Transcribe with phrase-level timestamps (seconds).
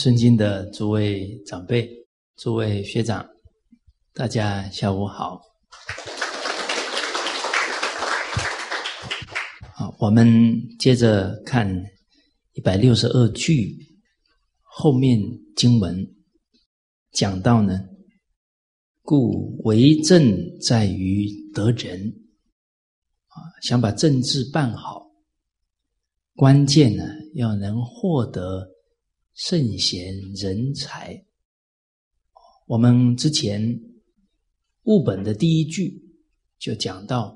[0.00, 1.86] 尊敬的诸位长辈、
[2.38, 3.22] 诸位学长，
[4.14, 5.38] 大家下午好。
[9.74, 10.26] 好，我们
[10.78, 11.70] 接着看
[12.54, 13.76] 一百六十二句
[14.62, 15.20] 后面
[15.54, 15.94] 经文，
[17.12, 17.78] 讲到呢，
[19.02, 22.00] 故为政在于得人
[23.26, 25.10] 啊，想把政治办好，
[26.36, 27.04] 关键呢
[27.34, 28.66] 要能获得。
[29.40, 31.24] 圣贤人才，
[32.66, 33.80] 我们之前
[34.82, 35.98] 物本的第一句
[36.58, 37.34] 就讲到：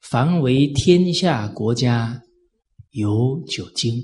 [0.00, 2.22] 凡为天下国家
[2.90, 3.98] 有九经。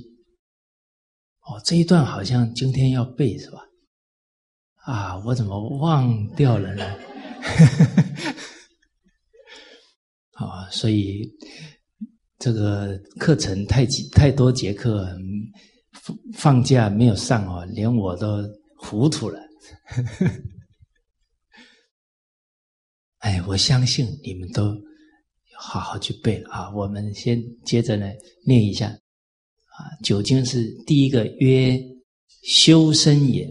[1.43, 3.61] 哦，这一段好像今天要背是吧？
[4.79, 6.83] 啊，我怎么忘掉了呢？
[10.35, 11.33] 啊，所以
[12.41, 15.17] 这个课程太几太多节课。
[16.35, 18.43] 放假没有上哦，连我都
[18.77, 19.41] 糊涂了。
[23.19, 24.75] 哎，我相信你们都
[25.59, 26.71] 好好去背啊！
[26.75, 28.07] 我们先接着呢
[28.47, 31.77] 念一下啊，九经是第一个曰：
[32.43, 33.49] 修身也，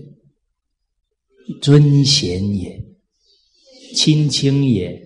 [1.62, 2.82] 尊贤也，
[3.96, 5.02] 亲亲也，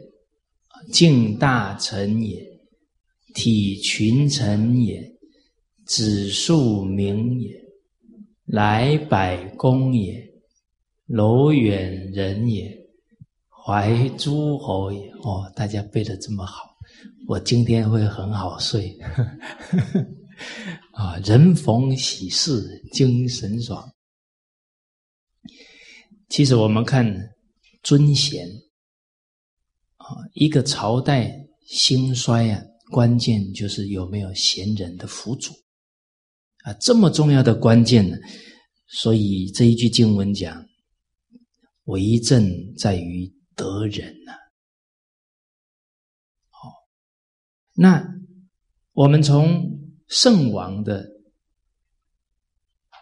[0.92, 2.46] 敬大臣也，
[3.34, 5.19] 体群臣也。
[5.90, 7.60] 子树名也，
[8.46, 10.24] 来百公也，
[11.08, 12.80] 楼远人也，
[13.50, 15.10] 怀诸侯也。
[15.24, 16.78] 哦，大家背的这么好，
[17.28, 18.96] 我今天会很好睡。
[20.94, 23.92] 啊，人逢喜事精神爽。
[26.28, 27.04] 其实我们看
[27.82, 28.48] 尊贤
[29.98, 31.36] 啊，一个朝代
[31.66, 35.52] 兴衰啊，关键就是有没有贤人的辅佐。
[36.64, 38.18] 啊，这么重要的关键呢，
[38.86, 40.68] 所以这一句经文讲，
[41.86, 44.34] 为政在于得人呐。
[46.50, 46.70] 好，
[47.76, 48.06] 那
[48.92, 51.10] 我们从圣王的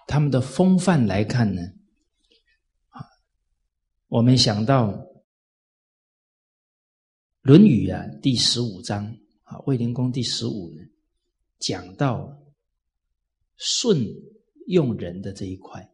[0.06, 1.62] 他们的风范来看呢，
[2.90, 3.02] 啊，
[4.08, 4.92] 我们想到
[7.42, 10.84] 《论语》啊第十五章啊，卫灵公第十五呢
[11.58, 12.37] 讲到。
[13.58, 14.06] 顺
[14.68, 15.92] 用人的这一块，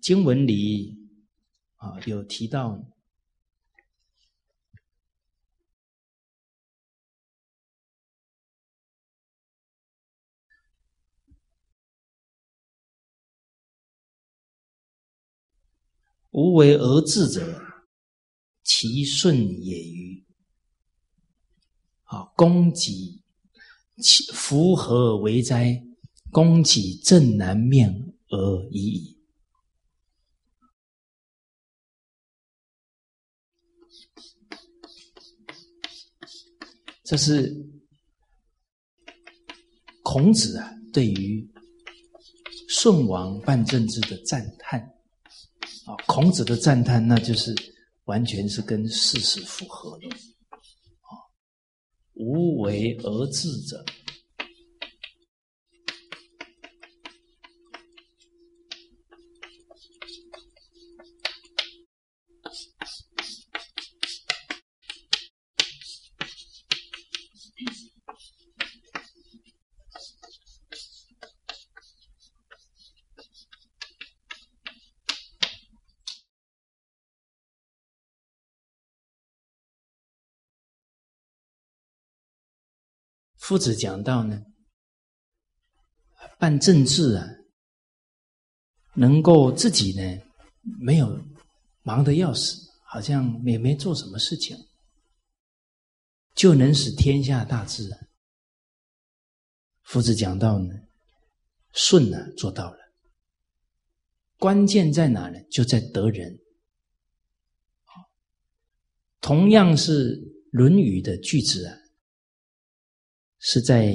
[0.00, 0.98] 经文里
[1.76, 2.84] 啊有提到，
[16.30, 17.60] 无为而治者，
[18.62, 20.29] 其顺也与？
[22.10, 23.22] 啊，供给
[24.34, 25.80] 符合为灾，
[26.32, 27.88] 供给正南面
[28.28, 29.16] 而已矣。
[37.04, 37.54] 这是
[40.02, 41.48] 孔子啊，对于
[42.68, 44.80] 舜王办政治的赞叹。
[45.86, 47.54] 啊，孔子的赞叹，那就是
[48.06, 50.08] 完全是跟事实符合的。
[52.20, 53.82] 无为而治者。
[83.50, 84.40] 夫子讲到呢，
[86.38, 87.26] 办政治啊，
[88.94, 90.22] 能够自己呢
[90.78, 91.20] 没有
[91.82, 92.54] 忙得要死，
[92.84, 94.56] 好像也没做什么事情，
[96.36, 97.90] 就能使天下大治。
[99.82, 100.72] 夫子讲到呢，
[101.72, 102.78] 顺呢做到了，
[104.38, 105.40] 关键在哪呢？
[105.50, 106.38] 就在得人。
[109.20, 110.16] 同样是
[110.52, 111.76] 《论语》的句子啊。
[113.40, 113.92] 是在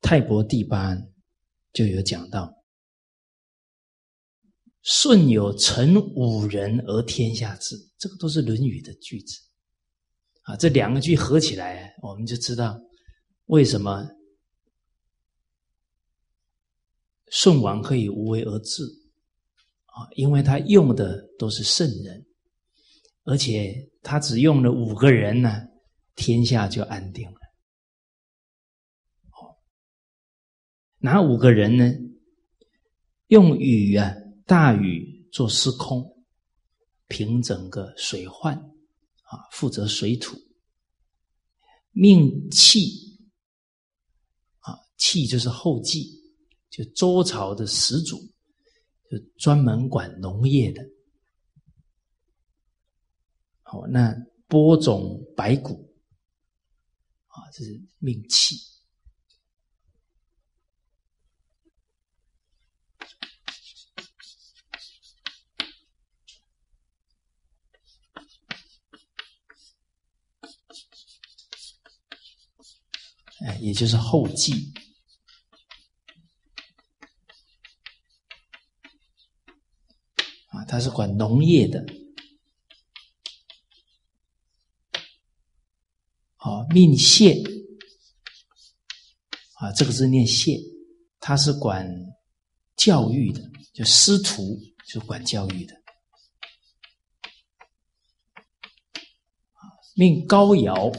[0.00, 0.96] 泰伯第八
[1.72, 2.54] 就有讲到，
[4.82, 9.40] 舜有成五人而天下治，这个都是《论语》的句子
[10.42, 10.56] 啊。
[10.56, 12.80] 这两个句合起来，我们就知道
[13.46, 14.08] 为什么
[17.30, 18.84] 舜王可以无为而治
[19.86, 22.24] 啊，因为他用的都是圣人，
[23.24, 25.62] 而且他只用了五个人呢，
[26.14, 27.40] 天下就安定了。
[31.04, 31.84] 哪五个人呢？
[33.26, 34.10] 用禹啊，
[34.46, 36.24] 大禹做司空，
[37.08, 40.34] 平整个水患啊，负责水土。
[41.90, 43.20] 命气
[44.60, 46.10] 啊，气就是后继，
[46.70, 48.16] 就周朝的始祖，
[49.10, 50.82] 就专门管农业的。
[53.60, 54.16] 好，那
[54.48, 55.94] 播种白骨
[57.26, 58.56] 啊，这是命气。
[73.44, 74.72] 哎，也就是后继
[80.46, 81.84] 啊，他是管农业的。
[86.36, 87.42] 好，命谢
[89.56, 90.58] 啊，这个字念谢，
[91.20, 91.86] 他是管
[92.76, 93.42] 教育的，
[93.74, 95.74] 就师徒就管教育的。
[99.94, 100.90] 命高尧。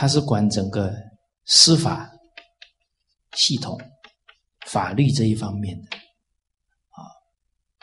[0.00, 0.94] 他是管整个
[1.44, 2.08] 司法
[3.32, 3.76] 系统、
[4.64, 5.96] 法律这一方面的
[6.90, 7.02] 啊。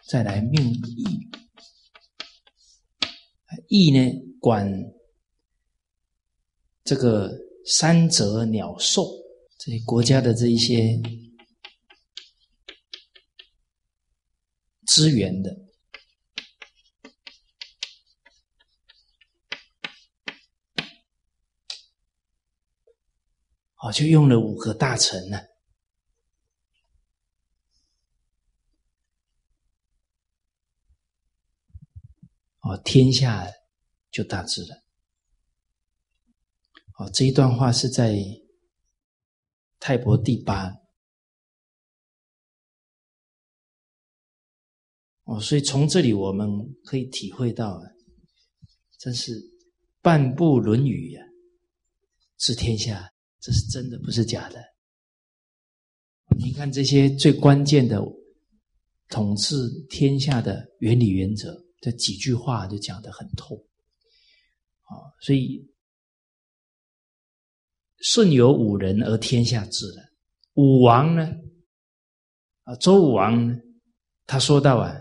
[0.07, 1.29] 再来命义，
[3.67, 4.09] 义呢
[4.39, 4.65] 管
[6.85, 7.29] 这个
[7.65, 9.05] 山泽鸟兽
[9.57, 10.97] 这些国家的这一些
[14.87, 15.64] 资源的。
[23.85, 25.37] 哦，就用了五个大臣呢。
[32.61, 33.45] 哦，天下
[34.09, 34.75] 就大治了。
[36.97, 38.17] 哦，这一段话是在
[39.79, 40.73] 泰伯第八。
[45.25, 46.49] 哦，所以从这里我们
[46.85, 47.79] 可以体会到，
[48.97, 49.31] 真是
[50.01, 51.23] 半部《论语》呀，
[52.37, 53.11] 治天下。
[53.45, 54.59] 这是真的，不是假的。
[56.35, 58.01] 你看这些最关键的
[59.07, 59.55] 统治
[59.87, 63.55] 天下的原理原则，这几句话就讲得很透。
[64.81, 65.63] 啊，所以
[67.99, 70.01] 舜有五人而天下治了。
[70.55, 71.29] 武王呢？
[72.63, 73.55] 啊，周武王呢？
[74.25, 74.91] 他说到啊，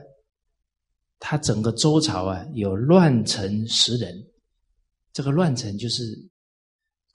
[1.19, 4.14] 他整个周朝啊有乱臣十人，
[5.14, 6.30] 这个乱臣就是。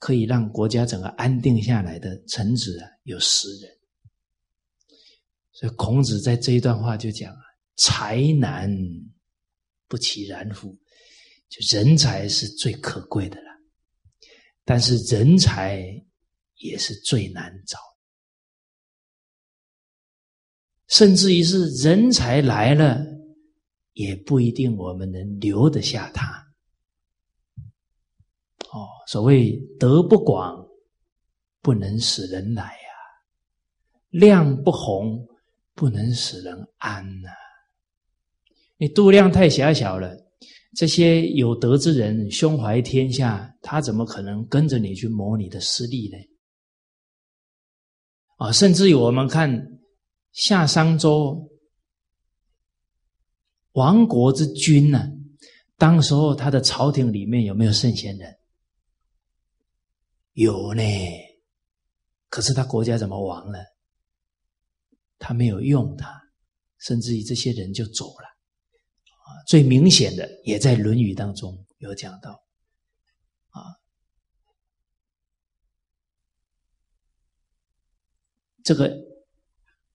[0.00, 3.70] 可以让国家整个安定下来的臣子啊，有十人。
[5.52, 7.40] 所以孔子在这一段话就讲啊
[7.76, 8.74] ：“才难
[9.86, 10.76] 不其然乎？
[11.50, 13.50] 就人才是最可贵的了，
[14.64, 15.84] 但是人才
[16.56, 17.78] 也是最难找，
[20.88, 23.04] 甚至于是人才来了，
[23.92, 26.38] 也不一定我们能留得下他。”
[28.72, 30.66] 哦，所谓德不广，
[31.60, 32.90] 不能使人来呀；
[34.10, 35.26] 量不宏，
[35.74, 37.30] 不能使人安呐。
[38.76, 40.16] 你度量太狭小了，
[40.76, 46.16] 这些有德之人胸怀天下，他怎么可能跟着你去谋你的私利呢？
[48.36, 49.50] 啊，甚至于我们看
[50.32, 51.50] 夏商周
[53.72, 55.10] 亡国之君呢，
[55.76, 58.36] 当时候他的朝廷里面有没有圣贤人？
[60.32, 60.82] 有呢，
[62.28, 63.58] 可是他国家怎么亡了？
[65.18, 66.18] 他没有用他，
[66.78, 68.24] 甚至于这些人就走了。
[68.24, 72.32] 啊，最明显的也在《论语》当中有讲到。
[73.50, 73.60] 啊，
[78.64, 78.90] 这个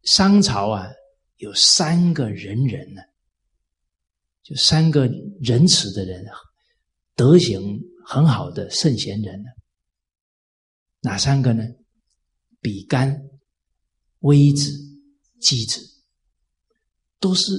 [0.03, 0.87] 商朝啊，
[1.37, 3.01] 有三个仁人呢，
[4.43, 5.07] 就三个
[5.41, 6.23] 仁慈的人，
[7.15, 9.49] 德行很好的圣贤人呢。
[11.05, 11.63] 哪三个呢？
[12.61, 13.29] 比干、
[14.21, 14.71] 微子、
[15.39, 15.79] 箕子，
[17.19, 17.53] 都是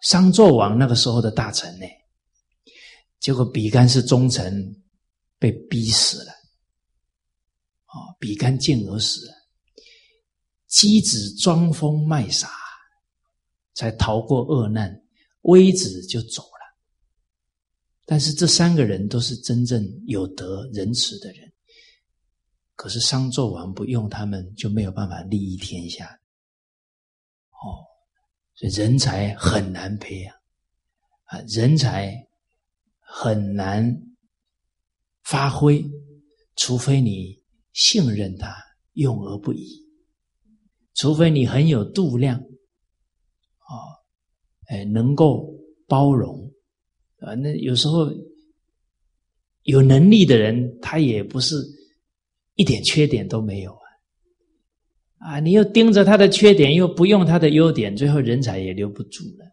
[0.00, 1.86] 商纣王那个时候的大臣呢。
[3.20, 4.82] 结果比干是忠臣，
[5.38, 6.32] 被逼死了。
[7.88, 9.34] 哦，比干进而死了。
[10.70, 12.50] 箕子装疯卖傻，
[13.74, 14.90] 才逃过恶难。
[15.42, 16.51] 微子就走。
[18.12, 21.50] 但是这三个人都是真正有德仁慈的人，
[22.74, 26.04] 可是商纣王不用他们，就没有办法利益天下。
[27.52, 27.80] 哦，
[28.54, 30.34] 所以人才很难培养。
[31.24, 32.14] 啊，人才
[33.00, 33.98] 很难
[35.22, 35.82] 发挥，
[36.56, 37.42] 除非你
[37.72, 38.54] 信任他，
[38.92, 39.82] 用而不疑；
[40.92, 43.72] 除非你很有度量，啊，
[44.66, 45.50] 哎，能够
[45.88, 46.51] 包容。
[47.24, 47.34] 啊。
[47.34, 48.10] 那有时候
[49.62, 51.56] 有能力的人，他也不是
[52.54, 53.86] 一点缺点都没有啊。
[55.18, 59.46] 啊，你又盯着他的缺点，又不用他的优点，最后人才也留不住了。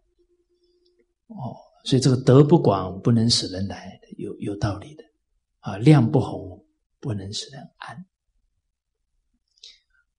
[1.28, 1.56] 哦。
[1.82, 5.02] 所以这个德不广不能使人来，有有道理的
[5.60, 5.78] 啊。
[5.78, 6.62] 量不宏
[7.00, 7.96] 不能使人安。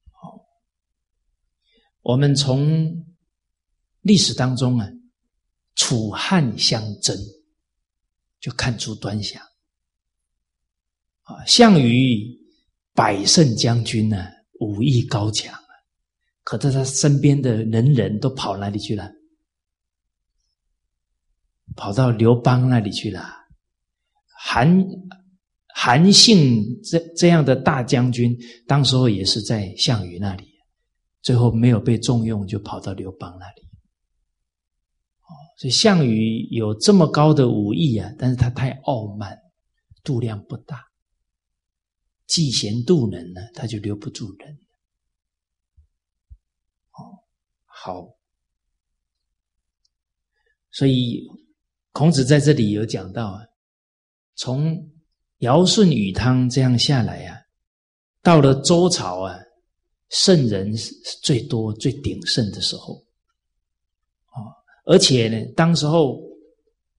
[0.09, 0.43] 好，
[2.01, 3.05] 我们从
[4.01, 4.89] 历史当中啊，
[5.75, 7.15] 楚汉相争，
[8.41, 9.41] 就看出端详。
[11.21, 12.37] 啊，项羽
[12.93, 14.27] 百胜将军呢，
[14.59, 15.69] 武艺高强啊，
[16.43, 19.09] 可是他身边的人人都跑哪里去了？
[21.77, 23.25] 跑到刘邦那里去了，
[24.27, 24.85] 韩
[25.73, 30.51] 韩信这这样的大将军，当时候也是在项羽那里，
[31.21, 33.65] 最后没有被重用，就跑到刘邦那里。
[35.61, 39.37] 所以项羽有这么高的武艺啊，但是他太傲慢，
[40.03, 40.83] 度量不大，
[42.27, 44.57] 嫉贤妒能呢，他就留不住人。
[46.93, 47.21] 哦，
[47.65, 48.15] 好，
[50.71, 51.27] 所以。
[51.93, 53.45] 孔子在这里有讲到啊，
[54.35, 54.89] 从
[55.39, 57.37] 尧舜禹汤这样下来啊，
[58.21, 59.37] 到了周朝啊，
[60.09, 63.05] 圣人是最多、最鼎盛的时候，
[64.91, 66.21] 而且呢，当时候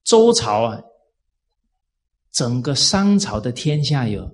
[0.02, 0.80] 周朝啊，
[2.30, 4.26] 整个商朝的天下有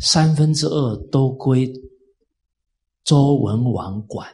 [0.00, 1.72] 三分之二都归
[3.02, 4.30] 周文王管，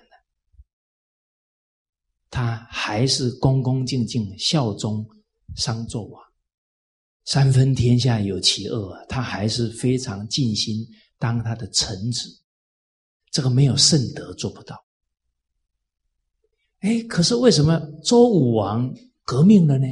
[2.29, 5.07] 他还是恭恭敬敬效忠。
[5.55, 6.23] 商纣王
[7.25, 10.87] 三分天下有其二啊，他还是非常尽心
[11.19, 12.29] 当他的臣子，
[13.31, 14.86] 这个没有圣德做不到。
[16.87, 19.87] 哎，可是为什么周武王革命了呢？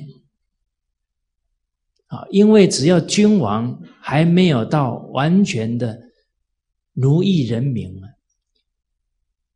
[2.07, 6.01] 啊，因为只要君王还没有到完全的
[6.93, 8.07] 奴役人民啊，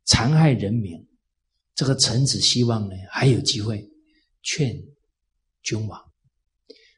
[0.03, 1.07] 残害人民，
[1.73, 3.89] 这个臣子希望呢还有机会
[4.41, 4.75] 劝。
[5.61, 6.01] 君王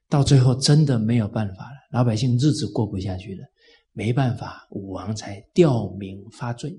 [0.10, 3.46] 到最后真的没有办法了，老百姓日子过不下去了，
[3.92, 6.76] 没办法，武王才吊民发罪，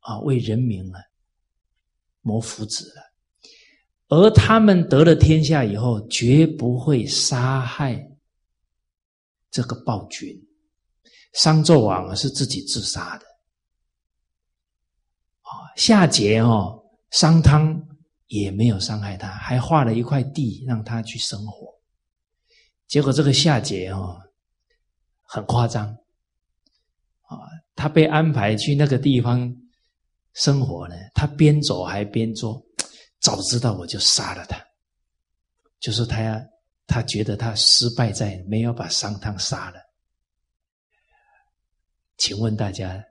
[0.00, 0.98] 啊，为人民啊
[2.24, 3.02] 谋福祉了。
[4.08, 8.04] 而他们得了天下以后，绝不会杀害
[9.52, 10.36] 这个暴君。
[11.34, 13.26] 商纣王是自己自杀的，
[15.42, 17.80] 啊，夏桀哦，商汤。
[18.28, 21.68] 也没有伤害他，还划了一块地让他去生活。
[22.88, 24.18] 结果这个夏桀哦，
[25.22, 27.38] 很夸张啊！
[27.76, 29.54] 他被安排去那个地方
[30.34, 32.62] 生活呢，他边走还边说
[33.20, 34.62] ：“早知道我就杀了他。”
[35.80, 36.40] 就是他呀，
[36.86, 39.80] 他觉得他失败在没有把商汤杀了。
[42.16, 43.04] 请问大家，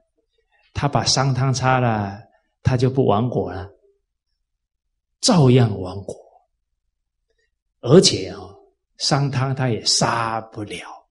[0.72, 2.20] 他把商汤杀了，
[2.62, 3.70] 他就不亡国了？
[5.20, 6.16] 照样亡国，
[7.80, 8.40] 而且啊，
[8.98, 11.08] 商汤他也杀不了，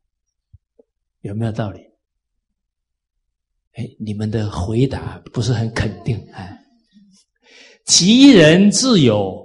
[1.21, 1.92] 有没有道理？
[3.73, 6.47] 哎，你们的回答不是很肯定啊？
[7.85, 9.43] 其人自有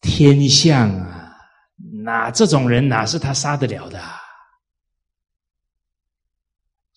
[0.00, 1.36] 天相啊，
[2.04, 3.98] 哪这种人哪是他杀得了的？
[3.98, 4.14] 啊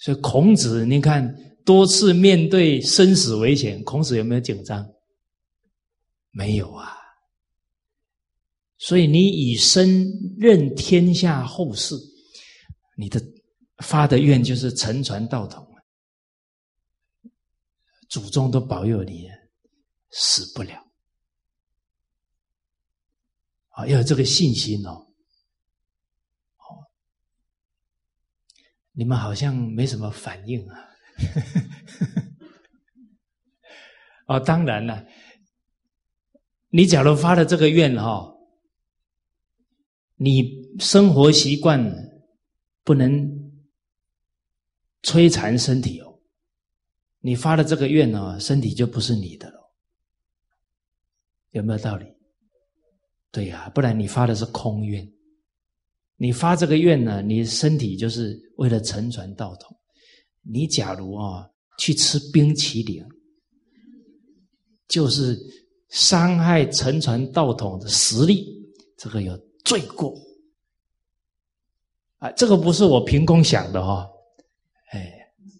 [0.01, 1.35] 所以孔子，你看
[1.65, 4.87] 多次面对生死危险，孔子有没有紧张？
[6.31, 6.95] 没有啊，
[8.77, 11.95] 所以你以身任天下后世，
[12.95, 13.21] 你的
[13.83, 15.67] 发的愿就是承传道统，
[18.09, 19.29] 祖宗都保佑你
[20.09, 20.83] 死不了
[23.69, 23.85] 啊！
[23.87, 24.91] 要有这个信心哦。
[24.91, 26.89] 哦，
[28.91, 30.89] 你们好像没什么反应啊。
[34.25, 35.05] 哦，当然了。
[36.69, 38.35] 你假如发了这个愿哈，
[40.15, 40.43] 你
[40.79, 41.79] 生活习惯
[42.83, 43.11] 不能
[45.03, 46.08] 摧残身体哦，
[47.21, 49.71] 你发了这个愿呢，身体就不是你的了，
[51.51, 52.05] 有没有道理？
[53.31, 55.09] 对呀，不然你发的是空愿。
[56.17, 59.77] 你发这个愿呢，你身体就是为了承传道统。
[60.41, 63.05] 你假如啊去吃冰淇淋，
[64.87, 65.37] 就是。
[65.89, 68.45] 伤害沉传道统的实力，
[68.95, 69.35] 这个有
[69.65, 70.15] 罪过
[72.19, 74.07] 啊，这个不是我凭空想的哈，
[74.91, 75.11] 哎，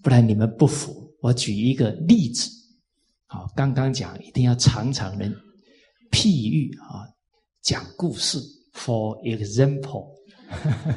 [0.04, 1.09] 不然你们不服。
[1.22, 2.50] 我举一个例子，
[3.26, 5.30] 好，刚刚讲一定要常常能
[6.12, 7.08] 譬喻啊，
[7.62, 8.40] 讲故事。
[8.72, 10.16] For example，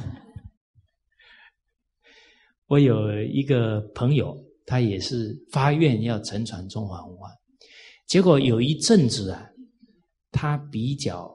[2.69, 7.31] 我有一个朋友，他也是发愿要乘传中华文化，
[8.07, 9.51] 结果有一阵子啊，
[10.31, 11.35] 他比较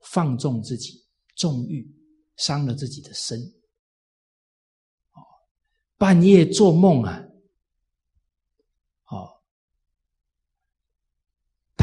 [0.00, 1.04] 放纵自己，
[1.36, 1.86] 纵欲，
[2.36, 3.38] 伤了自己的身，
[5.98, 7.27] 半夜做梦啊。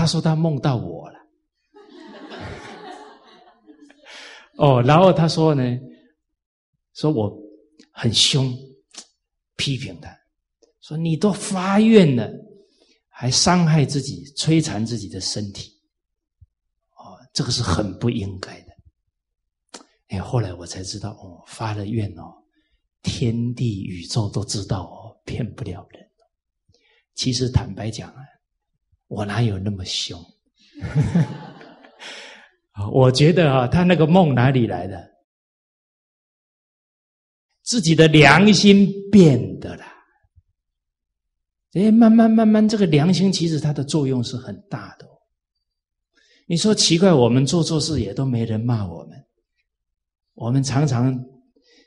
[0.05, 1.19] 他说他梦到我了，
[4.57, 5.63] 哦，然后他说呢，
[6.93, 7.35] 说我
[7.91, 8.55] 很凶，
[9.55, 10.15] 批评他，
[10.79, 12.31] 说你都发愿了，
[13.09, 15.71] 还伤害自己，摧残自己的身体，
[16.97, 18.67] 哦，这个是很不应该的。
[20.09, 22.31] 哎，后来我才知道，哦，发了愿哦，
[23.01, 26.07] 天地宇宙都知道哦，骗不了人。
[27.15, 28.21] 其实坦白讲啊。
[29.07, 30.19] 我哪有那么凶？
[32.91, 35.11] 我觉得啊，他那个梦哪里来的？
[37.63, 39.91] 自己的良心变的啦。
[41.73, 45.07] 哎，慢慢慢慢，这个良心其实它的作用是很大的。
[46.47, 49.25] 你说奇怪，我们做错事也都没人骂我们，
[50.35, 51.17] 我们常常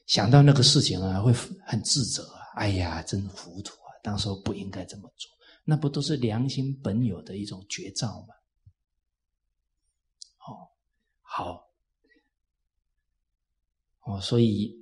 [0.06, 1.32] 想到那个事情啊，会
[1.64, 2.40] 很自责啊。
[2.56, 3.94] 哎呀，真糊涂啊！
[4.02, 5.37] 当时不应该这么做。
[5.70, 8.34] 那不都是良心本有的一种绝招吗？
[10.46, 10.64] 哦，
[11.20, 11.68] 好，
[14.00, 14.74] 哦，所以，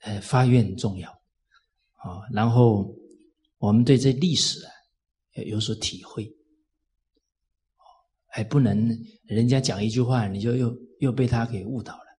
[0.00, 1.10] 呃，发愿重要
[1.94, 2.28] 啊。
[2.30, 2.94] 然后，
[3.56, 4.70] 我们对这历史啊
[5.36, 6.30] 要有所体会，
[8.26, 8.86] 还不能
[9.22, 12.18] 人家讲一句话，你就又又被他给误导了。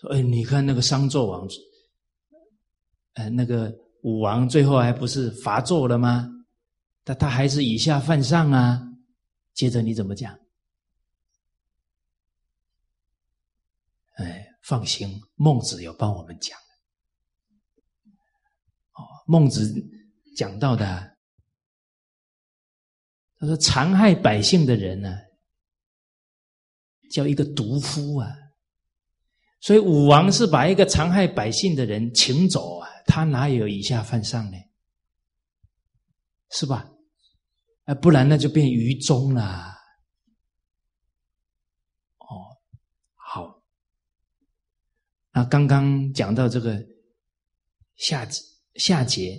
[0.00, 1.46] 说，哎，你看那个商纣王。
[3.14, 3.72] 呃，那个
[4.02, 6.28] 武王最后还不是伐纣了吗？
[7.04, 8.82] 他他还是以下犯上啊。
[9.52, 10.36] 接着你怎么讲？
[14.16, 16.58] 哎，放心，孟子有帮我们讲。
[18.94, 19.72] 哦，孟子
[20.36, 21.16] 讲到的，
[23.38, 25.16] 他说残害百姓的人呢，
[27.10, 28.28] 叫一个毒夫啊。
[29.60, 32.88] 所以武王是把一个残害百姓的人请走啊。
[33.06, 34.56] 他哪有以下犯上呢？
[36.50, 36.90] 是吧？
[37.84, 39.74] 哎，不然那就变愚忠了。
[42.18, 42.56] 哦，
[43.14, 43.62] 好。
[45.32, 46.80] 那刚刚讲到这个
[47.96, 48.26] 夏
[48.76, 49.38] 夏桀，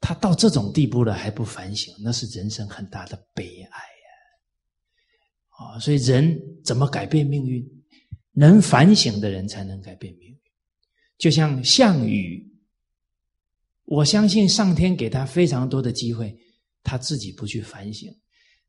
[0.00, 4.08] 他到这种地步了还不反省，那是人生很大的悲哀呀。
[5.50, 7.64] 啊，所以人怎么改变命运？
[8.34, 10.41] 能反省的人才能改变命运。
[11.22, 12.44] 就像项羽，
[13.84, 16.36] 我相信上天给他非常多的机会，
[16.82, 18.12] 他自己不去反省，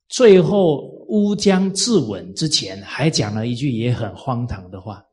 [0.08, 5.04] 最后乌江自刎之前，还讲了一句也很荒唐的话：“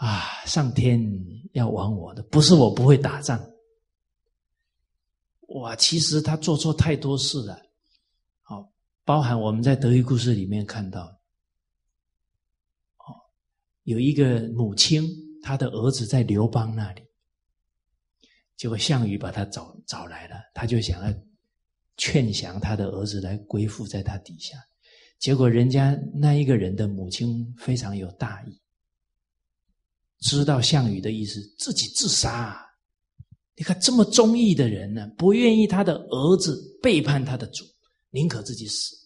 [0.00, 0.98] 啊，上天
[1.52, 3.38] 要亡我的，不是我不会打仗。”
[5.52, 7.60] 哇，其实他做错太多事了，
[8.40, 8.72] 好，
[9.04, 11.02] 包含我们在德育故事里面看到，
[12.96, 13.12] 哦，
[13.82, 15.22] 有一个母亲。
[15.44, 17.02] 他的儿子在刘邦那里，
[18.56, 21.14] 结果项羽把他找找来了，他就想要
[21.98, 24.56] 劝降他的儿子来归附在他底下。
[25.18, 28.58] 结果人家那一个人的母亲非常有大义，
[30.20, 32.58] 知道项羽的意思，自己自杀。
[33.54, 37.66] 你看这么忠义的人呢，不愿意他的儿子背叛他的主，
[38.08, 38.96] 宁可自己死。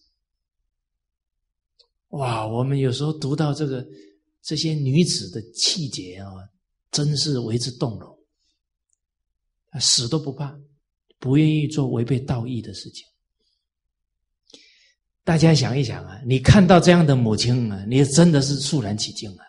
[2.11, 3.85] 哇，我们有时候读到这个。
[4.41, 6.31] 这些女子的气节啊，
[6.91, 8.17] 真是为之动容，
[9.79, 10.57] 死都不怕，
[11.19, 13.05] 不愿意做违背道义的事情。
[15.23, 19.45] 大家想一想啊，你看到这样的母亲啊，你真的是肃然起敬啊。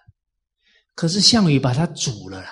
[0.94, 2.50] 可是项羽把他煮了啦，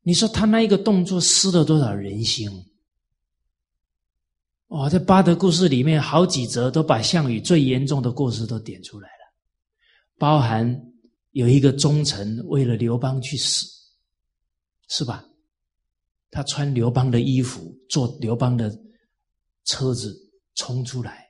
[0.00, 2.48] 你说他那一个动作失了多少人心？
[4.68, 9.10] 哦，在八德故事里面，好几则都把项羽最严重的过失都点出来。
[10.22, 10.80] 包含
[11.32, 13.66] 有一个忠臣为了刘邦去死，
[14.88, 15.24] 是吧？
[16.30, 18.72] 他穿刘邦的衣服，坐刘邦的
[19.64, 20.16] 车子
[20.54, 21.28] 冲出来，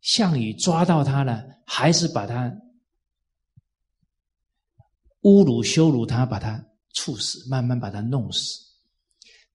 [0.00, 2.50] 项羽抓到他了，还是把他
[5.20, 8.58] 侮辱、羞辱他，把他处死，慢慢把他弄死。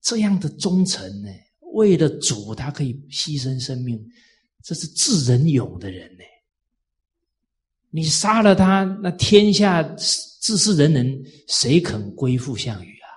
[0.02, 1.30] 这样的忠臣呢，
[1.74, 4.00] 为了主，他可以牺牲生命，
[4.62, 6.24] 这是智仁勇的人呢。
[7.94, 13.08] 你杀了他，那天下自是人人，谁肯归附项羽啊？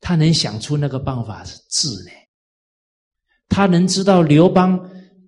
[0.00, 2.10] 他能想出那个办法是智呢？
[3.48, 4.78] 他能知道刘邦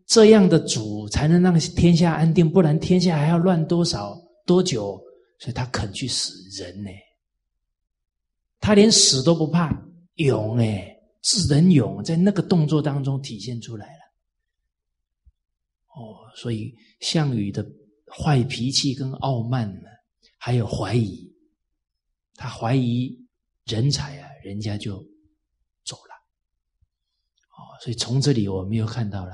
[0.07, 5.01] 这样的主才能让天下安定，不然天下还要乱多少多久？
[5.39, 6.91] 所以他肯去死人呢。
[8.59, 9.73] 他连死都不怕，
[10.17, 13.98] 勇哎，智能勇在那个动作当中体现出来了。
[15.99, 17.67] 哦，所以项羽的
[18.07, 19.89] 坏脾气跟傲慢呢，
[20.39, 21.29] 还有怀疑，
[22.35, 23.13] 他怀疑
[23.65, 24.97] 人才啊，人家就
[25.85, 26.15] 走了。
[27.51, 29.33] 哦，所以从这里我们又看到了，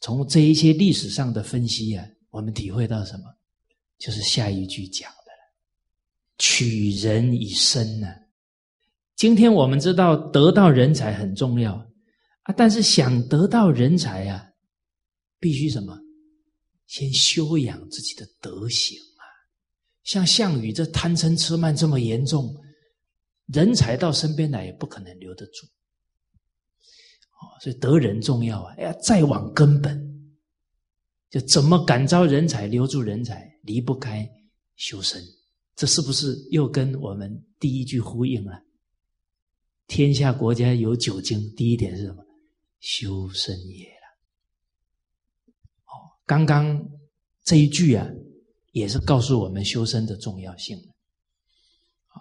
[0.00, 3.24] 从这一些历史上的分析啊，我们体会到什么？
[3.98, 5.54] 就是下一句讲的了，
[6.36, 8.08] 取人以身呢。
[9.16, 11.74] 今天我们知道得到人才很重要
[12.42, 14.50] 啊，但是想得到人才啊。
[15.38, 15.98] 必须什么？
[16.86, 19.24] 先修养自己的德行啊！
[20.04, 22.54] 像项羽这贪嗔痴慢这么严重，
[23.46, 25.66] 人才到身边来也不可能留得住。
[27.40, 28.76] 哦，所以得人重要啊！
[28.76, 30.30] 要再往根本，
[31.30, 34.30] 就怎么感召人才、留住人才，离不开
[34.76, 35.22] 修身。
[35.74, 38.62] 这是不是又跟我们第一句呼应了？
[39.86, 42.24] 天下国家有九经，第一点是什么？
[42.78, 43.93] 修身也。
[46.26, 46.82] 刚刚
[47.42, 48.06] 这一句啊，
[48.72, 50.76] 也是告诉我们修身的重要性。
[52.06, 52.20] 好，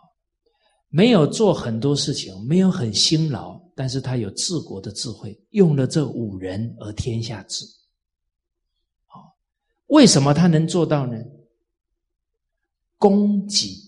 [0.89, 7.65] 没有做很多事情，没有很辛劳，但是他有治国的智慧，用了这五人而天下治。
[9.05, 9.37] 好，
[9.87, 11.17] 为什么他能做到呢？
[12.97, 13.81] 恭己，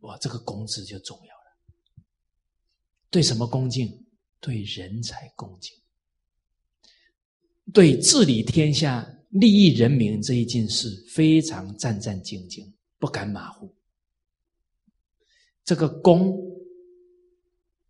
[0.00, 2.04] 哇，这个“恭”字就重要了。
[3.10, 4.06] 对什么恭敬？
[4.38, 5.74] 对人才恭敬，
[7.72, 9.10] 对治理天下。
[9.38, 12.66] 利益人民这一件事非常战战兢兢，
[12.98, 13.74] 不敢马虎。
[15.64, 16.30] 这个公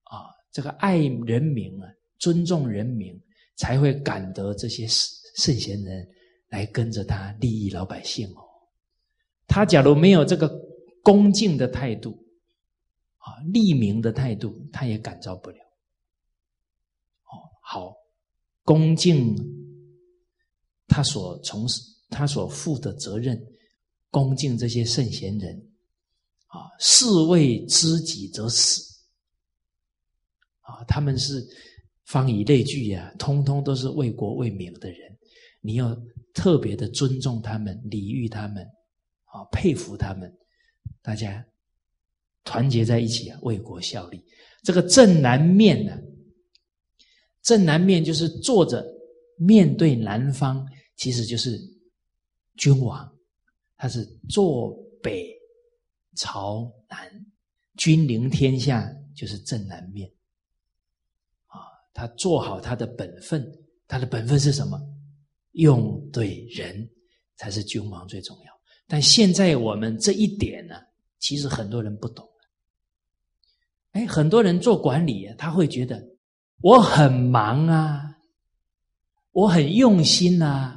[0.05, 3.21] 啊，这个爱人民啊，尊重人民，
[3.57, 6.09] 才会感得这些圣贤人
[6.49, 8.43] 来跟着他利益老百姓哦。
[9.47, 10.49] 他假如没有这个
[11.03, 12.19] 恭敬的态度
[13.19, 15.59] 啊，利民的态度，他也感召不了。
[17.25, 17.33] 哦，
[17.63, 17.95] 好，
[18.65, 19.56] 恭敬。
[20.89, 23.37] 他所从事、他所负的责任，
[24.11, 25.55] 恭敬这些圣贤人，
[26.47, 28.81] 啊，士为知己者死，
[30.61, 31.45] 啊，他们是
[32.05, 35.19] 方以类聚呀，通通都是为国为民的人，
[35.61, 35.97] 你要
[36.33, 38.65] 特别的尊重他们、礼遇他们，
[39.25, 40.33] 啊，佩服他们，
[41.03, 41.45] 大家
[42.45, 44.25] 团结在一起啊，为国效力。
[44.63, 45.99] 这个正南面呢，
[47.43, 48.95] 正南面就是坐着。
[49.39, 51.61] 面对南方，其实就是
[52.57, 53.17] 君王，
[53.77, 55.31] 他是坐北
[56.17, 56.99] 朝南，
[57.77, 60.11] 君临天下就是正南面。
[61.47, 61.61] 啊，
[61.93, 63.47] 他做好他的本分，
[63.87, 64.81] 他的本分是什么？
[65.53, 66.89] 用对人
[67.37, 68.53] 才是君王最重要。
[68.87, 70.77] 但现在我们这一点呢，
[71.19, 72.27] 其实很多人不懂。
[73.93, 76.03] 哎，很多人做管理，他会觉得
[76.61, 78.15] 我很忙啊。
[79.33, 80.76] 我很用心呐，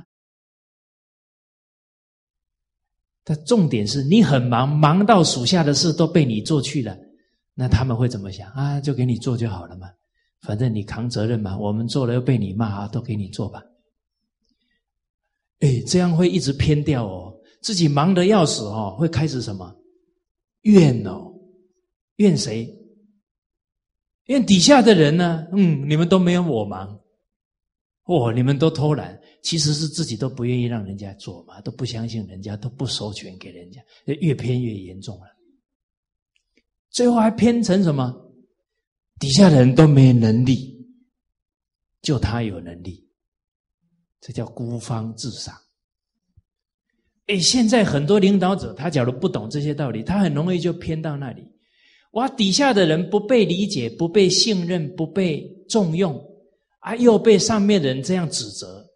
[3.30, 6.98] 但重点是你很忙，忙到属下的事都被你做去了，
[7.54, 8.82] 那他们会怎么想啊？
[8.82, 9.88] 就给你做就好了嘛，
[10.42, 11.56] 反正你扛责任嘛。
[11.56, 13.62] 我们做了又被你骂啊，都给你做吧。
[15.60, 19.76] 哎，这样会一直偏掉哦，自己忙得要死哦，会开始什么
[20.62, 21.32] 怨哦？
[22.16, 22.68] 怨谁？
[24.26, 25.46] 怨底下的人呢？
[25.52, 27.00] 嗯，你们都没有我忙。
[28.06, 35.26] 哦，你们都偷懒，其实是自己都不愿意让人家做嘛，都不相信人家，都不授权给人家，越偏越严重了。
[36.90, 38.14] 最后还偏成什么？
[39.20, 40.86] 底下的人都没能力，
[42.02, 43.08] 就他有能力，
[44.22, 45.56] 这叫孤芳自赏。
[47.28, 51.44] 哎，现在很多领导者，他假如不懂这些道理，他很容易就偏到那里。
[52.12, 56.20] 哇，底下的人不被理解，不被信任，不被重用。
[56.80, 56.96] 啊！
[56.96, 58.89] 又被上面的人这样指责，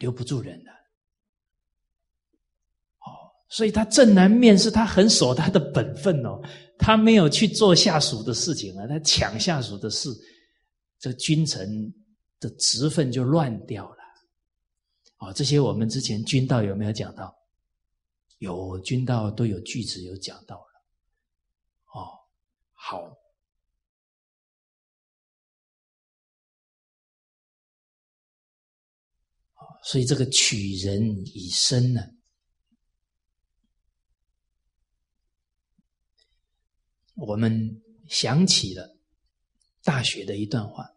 [0.00, 0.72] 留不住人了。
[2.98, 6.42] 哦，所以他正南面是他很守他的本分哦，
[6.76, 10.10] 他没有去做下属的事情啊，他抢下属的事，
[10.98, 11.94] 这君臣
[12.40, 13.98] 的职分就乱掉了。
[15.18, 17.32] 哦，这些我们之前君道有没有讲到？
[18.38, 20.82] 有君道都有句子有讲到了。
[21.92, 22.08] 哦，
[22.72, 23.19] 好。
[29.82, 31.02] 所以这个取人
[31.34, 32.02] 以身呢，
[37.14, 38.86] 我们想起了
[39.82, 40.84] 《大学》的一段话，《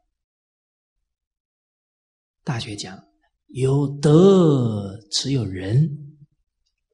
[2.43, 3.01] 大学》讲
[3.47, 5.89] 有德只有仁，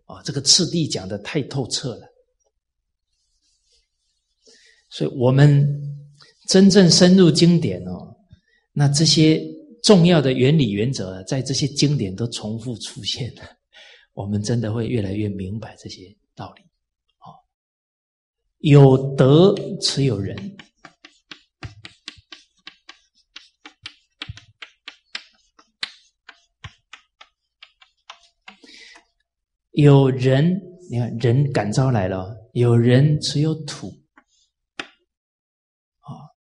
[0.06, 2.08] 哦，这个次第讲的太透彻了，
[4.90, 5.68] 所以我们
[6.48, 8.16] 真正深入经典哦，
[8.74, 9.59] 那这些。
[9.84, 13.44] 重要的原理原则，在这些经典都重复出现了，
[14.14, 16.62] 我们真的会越来越明白这些道理。
[17.20, 17.34] 哦，
[18.60, 20.58] 有德持有人，
[29.72, 30.62] 有人，
[30.92, 33.88] 你看人感召来了，有人持有土，
[36.00, 36.36] 啊，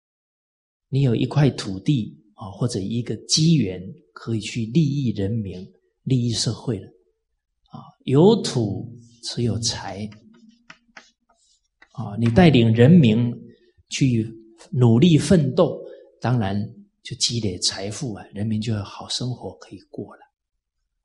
[0.89, 2.18] 你有一块土地。
[2.39, 5.69] 啊，或者一个机缘可以去利益人民、
[6.03, 6.87] 利益社会了。
[7.65, 8.89] 啊，有土
[9.25, 10.09] 才有财，
[11.91, 13.29] 啊，你带领人民
[13.89, 14.25] 去
[14.71, 15.77] 努力奋斗，
[16.21, 16.57] 当然
[17.03, 20.21] 就积累财富啊，人民就有好生活可以过了。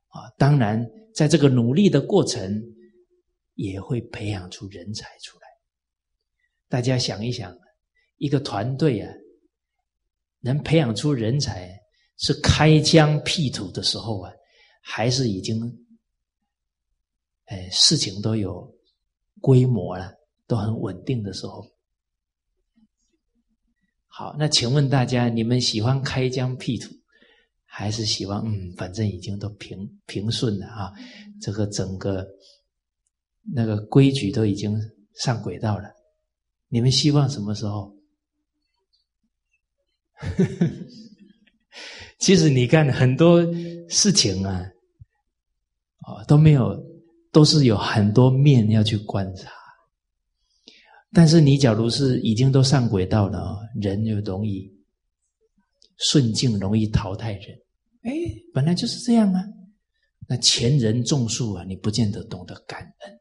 [0.06, 2.62] 啊，当然在这个努力的过程，
[3.54, 5.46] 也会培养出人才出来。
[6.68, 7.52] 大家想一想，
[8.18, 9.12] 一个团队啊。
[10.44, 11.74] 能培养出人才，
[12.18, 14.30] 是开疆辟土的时候啊，
[14.82, 15.58] 还是已经，
[17.46, 18.70] 哎，事情都有
[19.40, 20.12] 规模了，
[20.46, 21.66] 都很稳定的时候。
[24.06, 26.94] 好，那请问大家，你们喜欢开疆辟土，
[27.64, 30.92] 还是喜欢嗯，反正已经都平平顺了啊？
[31.40, 32.26] 这个整个
[33.54, 34.78] 那个规矩都已经
[35.14, 35.90] 上轨道了，
[36.68, 37.92] 你们希望什么时候？
[42.18, 43.44] 其实你看很多
[43.88, 44.64] 事情啊，
[46.06, 46.74] 哦都没有，
[47.32, 49.50] 都是有很多面要去观察。
[51.12, 54.68] 但是你假如是已经都上轨道了，人又容易
[55.98, 57.56] 顺境，容易淘汰人。
[58.02, 58.12] 哎，
[58.52, 59.42] 本来就是这样啊。
[60.26, 63.20] 那前人种树啊，你不见得懂得感恩，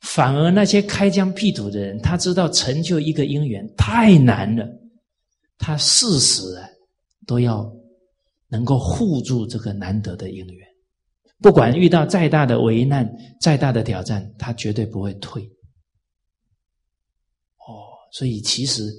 [0.00, 4.66] 反而那些开疆辟土的人，他知道成就一个因缘太难了。
[5.60, 6.66] 他事时啊，
[7.26, 7.70] 都要
[8.48, 10.66] 能够护住这个难得的姻缘，
[11.38, 15.44] 不管遇到再大的危难、再大的挑战，他绝对不会退。
[17.58, 18.90] 哦，所以其实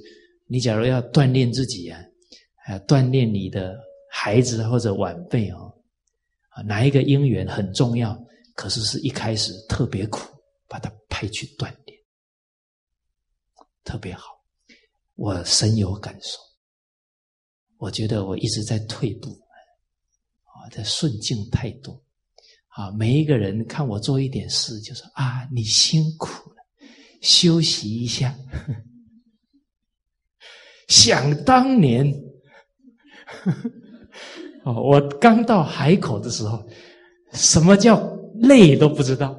[0.46, 2.00] 你假如要锻炼自己啊，
[2.54, 3.76] 还要锻炼你的
[4.08, 5.74] 孩子或者晚辈哦，
[6.50, 8.16] 啊，哪一个姻缘很重要？
[8.54, 10.20] 可是是一开始特别苦，
[10.68, 11.98] 把他派去锻炼，
[13.82, 14.28] 特别好，
[15.16, 16.38] 我深有感受。
[17.82, 19.30] 我觉得我一直在退步，
[20.44, 22.00] 啊，在顺境太多，
[22.68, 26.56] 啊，每一个人看我做一点事，就说啊，你辛苦了，
[27.22, 28.32] 休息一下。
[30.86, 32.06] 想当年，
[34.64, 36.64] 哦，我刚到海口的时候，
[37.32, 37.98] 什么叫
[38.34, 39.36] 累都不知道，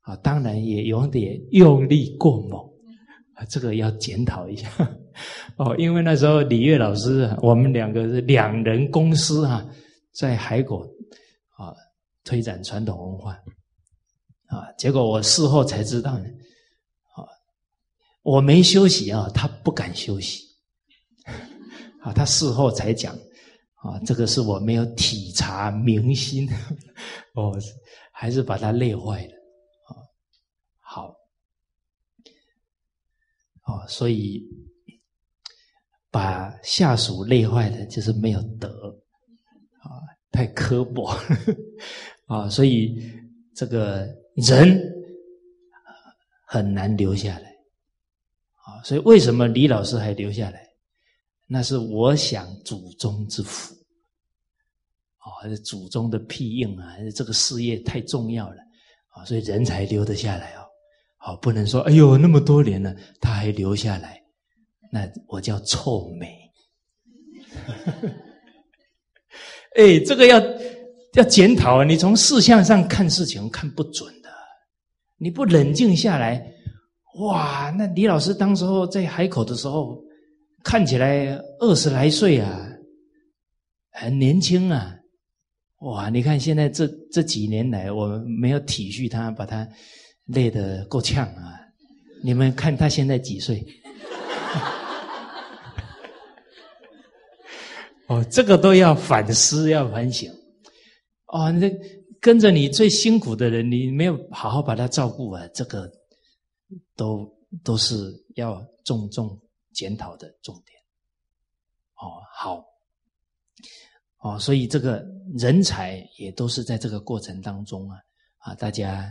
[0.00, 2.60] 啊，当然也有点用力过猛，
[3.36, 4.68] 啊，这个要检讨一下。
[5.56, 9.66] 哦，因为那时候李月老师，我们两个是两人公司啊，
[10.12, 10.82] 在海口
[11.56, 11.74] 啊
[12.24, 13.32] 推展传统文化
[14.46, 16.24] 啊，结果我事后才知道呢，
[17.14, 17.24] 啊，
[18.22, 20.42] 我没休息啊，他不敢休息，
[22.00, 23.14] 啊，他事后才讲
[23.74, 26.48] 啊，这个是我没有体察民心，
[27.34, 27.52] 哦，
[28.12, 29.32] 还是把他累坏了
[29.88, 29.92] 啊，
[30.80, 31.14] 好，
[33.66, 34.42] 哦，所以。
[36.10, 38.94] 把下属累坏的，就是没有德
[39.78, 41.16] 啊，太刻薄
[42.26, 43.00] 啊，所以
[43.54, 44.80] 这个人
[46.44, 47.48] 很难留下来
[48.64, 48.82] 啊。
[48.82, 50.68] 所以为什么李老师还留下来？
[51.46, 53.74] 那是我想祖宗之福
[55.18, 56.88] 啊，还是祖宗的庇应啊？
[56.88, 58.56] 还是这个事业太重要了
[59.08, 59.24] 啊？
[59.24, 60.66] 所以人才留得下来哦。
[61.16, 64.19] 好，不能说哎呦那么多年了，他还留下来。
[64.90, 66.50] 那我叫臭美，
[69.76, 70.42] 哎，这个要
[71.14, 71.84] 要检讨啊！
[71.84, 74.28] 你从事项上看事情看不准的，
[75.16, 76.44] 你不冷静下来，
[77.20, 77.72] 哇！
[77.78, 80.02] 那李老师当时候在海口的时候，
[80.64, 82.68] 看起来二十来岁啊，
[83.92, 84.96] 很年轻啊，
[85.82, 86.10] 哇！
[86.10, 89.66] 你看现在这这几年来，我没有体恤他，把他
[90.26, 91.54] 累得够呛啊！
[92.24, 93.64] 你们看他现在几岁？
[98.10, 100.28] 哦，这个都要反思，要反省。
[101.26, 101.70] 哦，那
[102.20, 105.88] 跟着你最辛苦的人，你没有好好把他照顾啊，这个
[106.96, 107.94] 都都是
[108.34, 109.40] 要重重
[109.72, 110.76] 检讨的重点。
[111.94, 112.64] 哦，好，
[114.18, 115.06] 哦，所以这个
[115.38, 117.96] 人才也都是在这个过程当中啊，
[118.38, 119.08] 啊，大家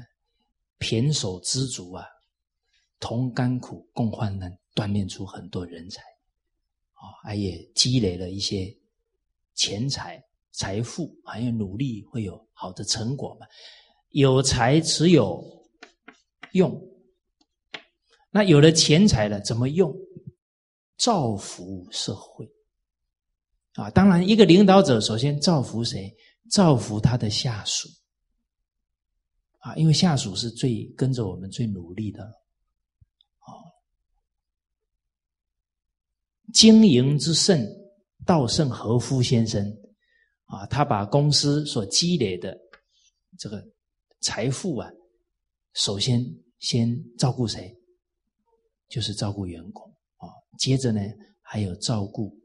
[0.78, 2.04] 胼手知足啊，
[3.00, 6.02] 同甘苦共患难，锻炼出很多人才，
[7.24, 8.76] 啊，也积累了一些
[9.60, 10.24] 钱财。
[10.52, 13.46] 财富还有努力会有好的成果嘛？
[14.10, 15.42] 有财只有
[16.52, 16.76] 用，
[18.30, 19.96] 那有了钱财了怎么用？
[20.98, 22.46] 造福社会
[23.76, 23.90] 啊！
[23.92, 26.14] 当然，一个领导者首先造福谁？
[26.50, 27.88] 造福他的下属
[29.60, 29.74] 啊！
[29.76, 33.48] 因为下属是最跟着我们最努力的啊。
[36.54, 37.66] 经营之圣，
[38.26, 39.66] 稻盛和夫先生。
[40.46, 42.60] 啊，他把公司所积累的
[43.38, 43.64] 这个
[44.20, 44.90] 财富啊，
[45.74, 46.20] 首先
[46.58, 47.72] 先照顾谁？
[48.88, 50.28] 就是照顾员工啊。
[50.58, 51.00] 接着呢，
[51.42, 52.36] 还有照顾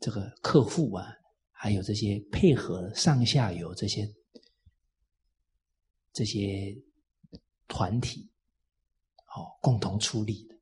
[0.00, 1.06] 这个客户啊，
[1.52, 4.12] 还有这些配合上下游这些
[6.12, 6.76] 这些
[7.68, 8.28] 团体，
[9.24, 10.56] 好共同出力的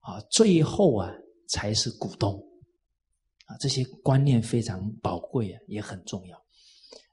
[0.00, 0.18] 啊。
[0.30, 1.12] 最后啊，
[1.52, 2.34] 才是股东
[3.46, 3.56] 啊。
[3.60, 6.36] 这些观念非常宝贵啊，也很重要。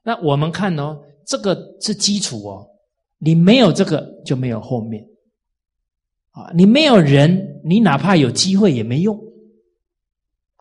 [0.02, 2.66] 那我们看哦，这个是基础哦，
[3.18, 5.04] 你没有这个就没有后面
[6.30, 6.50] 啊。
[6.54, 9.18] 你没有人，你哪怕有机会也没用。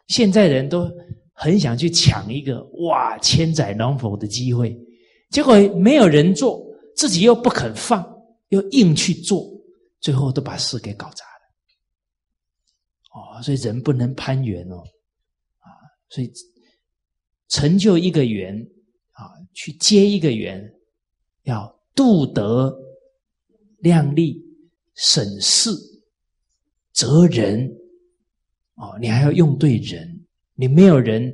[0.07, 0.91] 现在人都
[1.33, 4.77] 很想去抢一个哇千载难逢的机会，
[5.29, 6.61] 结果没有人做，
[6.95, 8.03] 自己又不肯放，
[8.49, 9.47] 又硬去做，
[10.01, 11.28] 最后都把事给搞砸。
[13.09, 14.77] 哦，所以人不能攀缘哦。
[15.59, 15.67] 啊
[16.09, 16.31] 所以，
[17.47, 18.55] 成就一个缘
[19.11, 20.73] 啊，去接一个缘，
[21.43, 22.75] 要度德、
[23.79, 24.41] 量力、
[24.95, 25.71] 审事、
[26.93, 27.69] 责人。
[28.75, 31.33] 哦，你还要用对人，你没有人，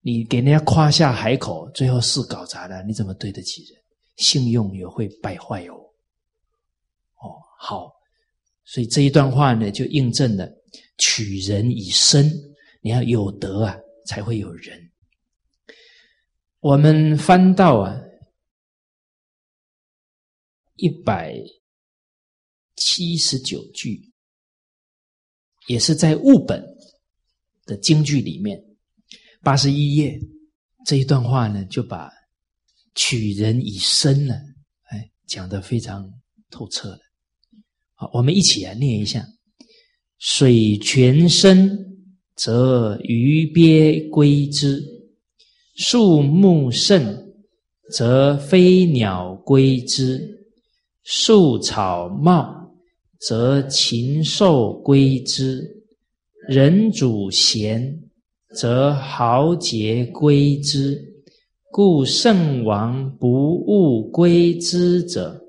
[0.00, 3.82] 你给人家夸下海口，最后事搞砸了，你怎么对得起人？
[4.16, 5.74] 信用也会败坏哦。
[5.74, 7.92] 哦，好，
[8.64, 10.50] 所以这一段话呢，就印证了
[10.98, 12.30] 取人以身。
[12.80, 13.76] 你要有德啊，
[14.06, 14.92] 才会有人。
[16.60, 18.00] 我们翻到啊
[20.76, 21.34] 一百
[22.76, 24.12] 七十九句，
[25.66, 26.64] 也是在物本
[27.64, 28.62] 的京剧里面
[29.42, 30.16] 八十一页
[30.84, 32.08] 这一段话呢，就把
[32.94, 34.34] 取人以身呢，
[34.90, 36.08] 哎，讲的非常
[36.50, 37.00] 透彻了。
[37.94, 39.26] 好，我们一起来念一下：
[40.18, 41.82] 水泉深。
[42.36, 44.78] 则鱼鳖归之；
[45.74, 47.02] 树木盛，
[47.90, 50.18] 则飞鸟归之；
[51.02, 52.54] 树草茂，
[53.18, 55.62] 则禽兽归之；
[56.46, 58.02] 人主贤，
[58.54, 61.02] 则豪杰归之。
[61.72, 65.40] 故圣王不务归之者，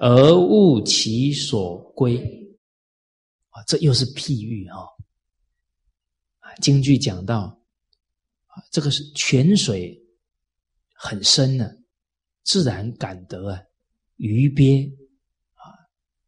[0.00, 2.41] 而务其所归。
[3.52, 4.76] 啊，这又是譬喻啊。
[6.60, 7.58] 京剧讲到
[8.46, 9.98] 啊，这个是泉水
[10.92, 11.70] 很深呢，
[12.42, 13.62] 自然感得啊，
[14.16, 14.86] 鱼鳖
[15.54, 15.64] 啊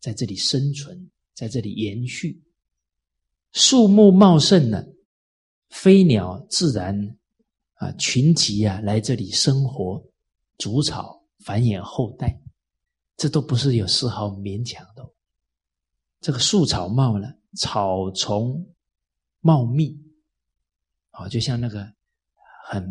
[0.00, 2.42] 在这里生存，在这里延续，
[3.52, 4.82] 树木茂盛呢，
[5.68, 7.18] 飞鸟自然
[7.74, 10.02] 啊群集啊来这里生活，
[10.56, 12.40] 筑草繁衍后代，
[13.18, 15.13] 这都不是有丝毫勉强的。
[16.24, 18.66] 这个树草茂了，草丛
[19.40, 19.94] 茂密。
[21.10, 21.86] 啊，就像那个
[22.66, 22.82] 很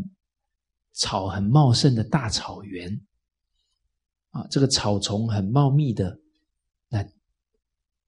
[0.93, 3.01] 草很茂盛的大草原
[4.29, 6.15] 啊，这个草丛很茂密的，
[6.89, 7.03] 那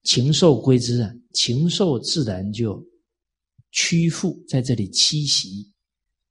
[0.04, 2.82] 禽兽归之啊，禽兽自然就
[3.72, 5.74] 屈服在这里栖息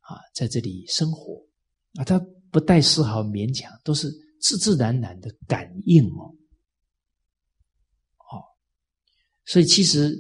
[0.03, 1.45] 啊，在这里生活
[1.95, 2.19] 啊，它
[2.53, 4.09] 不带丝毫勉强，都是
[4.41, 6.07] 自自然然的感应。
[6.11, 6.34] 哦，
[9.47, 10.17] 所以其实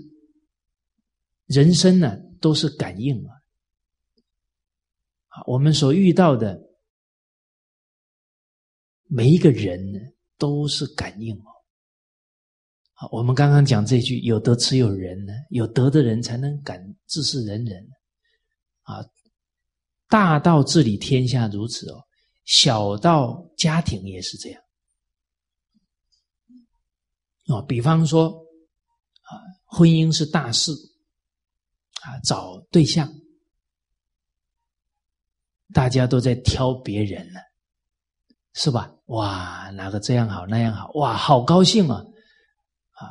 [1.46, 3.32] 人生呢，都是感应啊。
[5.46, 6.60] 我们所遇到的
[9.06, 9.98] 每一个人呢，
[10.38, 11.50] 都是感应哦。
[12.92, 17.88] 好，我们刚刚讲这句“有德持有人”呢，有德的人才能感自是人人
[18.82, 19.04] 啊。
[20.06, 22.00] 大到治理天下如此哦，
[22.44, 24.62] 小到家庭也是这样
[27.46, 27.60] 哦。
[27.62, 28.43] 比方说，
[29.74, 30.70] 婚姻是大事
[32.02, 33.12] 啊，找对象。
[35.72, 37.40] 大家都在挑别人呢，
[38.52, 38.94] 是吧？
[39.06, 41.96] 哇，哪个这样好那样好，哇，好高兴啊！
[42.92, 43.10] 啊，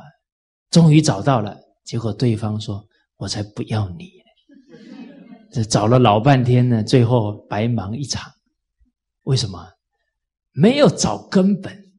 [0.70, 1.60] 终于找到了。
[1.84, 2.82] 结果对方说
[3.16, 4.10] ：“我才不要你！”
[5.52, 8.32] 这找了老半天呢，最后白忙一场。
[9.24, 9.70] 为什么？
[10.52, 11.92] 没有找根本。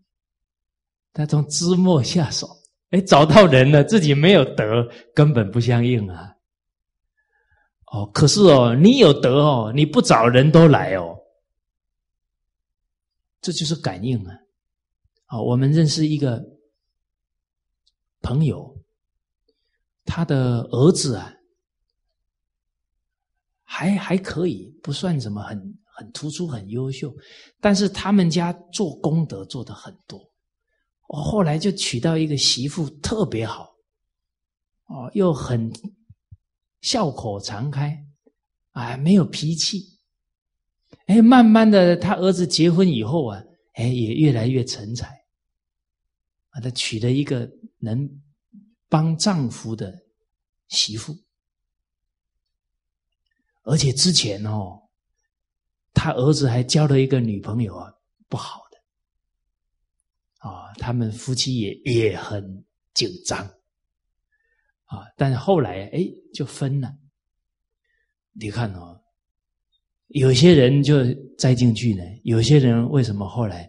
[1.13, 2.49] 他从枝末下手，
[2.95, 6.33] 哎，找到人了，自己没有德，根本不相应啊。
[7.87, 11.17] 哦，可是哦，你有德哦，你不找人都来哦，
[13.41, 14.33] 这就是感应啊！
[15.25, 16.41] 啊，我们认识一个
[18.21, 18.81] 朋友，
[20.05, 21.33] 他的儿子啊，
[23.63, 27.13] 还还可以，不算什么很很突出、很优秀，
[27.59, 30.31] 但是他们家做功德做的很多。
[31.07, 33.75] 我后来就娶到一个媳妇，特别好，
[34.85, 35.71] 哦，又很。
[36.81, 38.05] 笑口常开，
[38.73, 39.97] 啊，没有脾气，
[41.07, 43.43] 哎，慢慢的，他儿子结婚以后啊，
[43.73, 45.07] 哎，也越来越成才，
[46.49, 47.49] 啊，他娶了一个
[47.79, 48.07] 能
[48.87, 49.99] 帮丈夫的
[50.67, 51.17] 媳妇，
[53.63, 54.79] 而且之前哦，
[55.91, 57.91] 他儿子还交了一个女朋友啊，
[58.29, 58.61] 不好，
[60.47, 63.49] 啊，他们夫妻也也很紧张。
[64.87, 65.01] 啊！
[65.17, 66.93] 但是后来哎，就分了。
[68.33, 69.01] 你看哦，
[70.09, 71.03] 有些人就
[71.39, 73.67] 栽进去呢，有些人为什么后来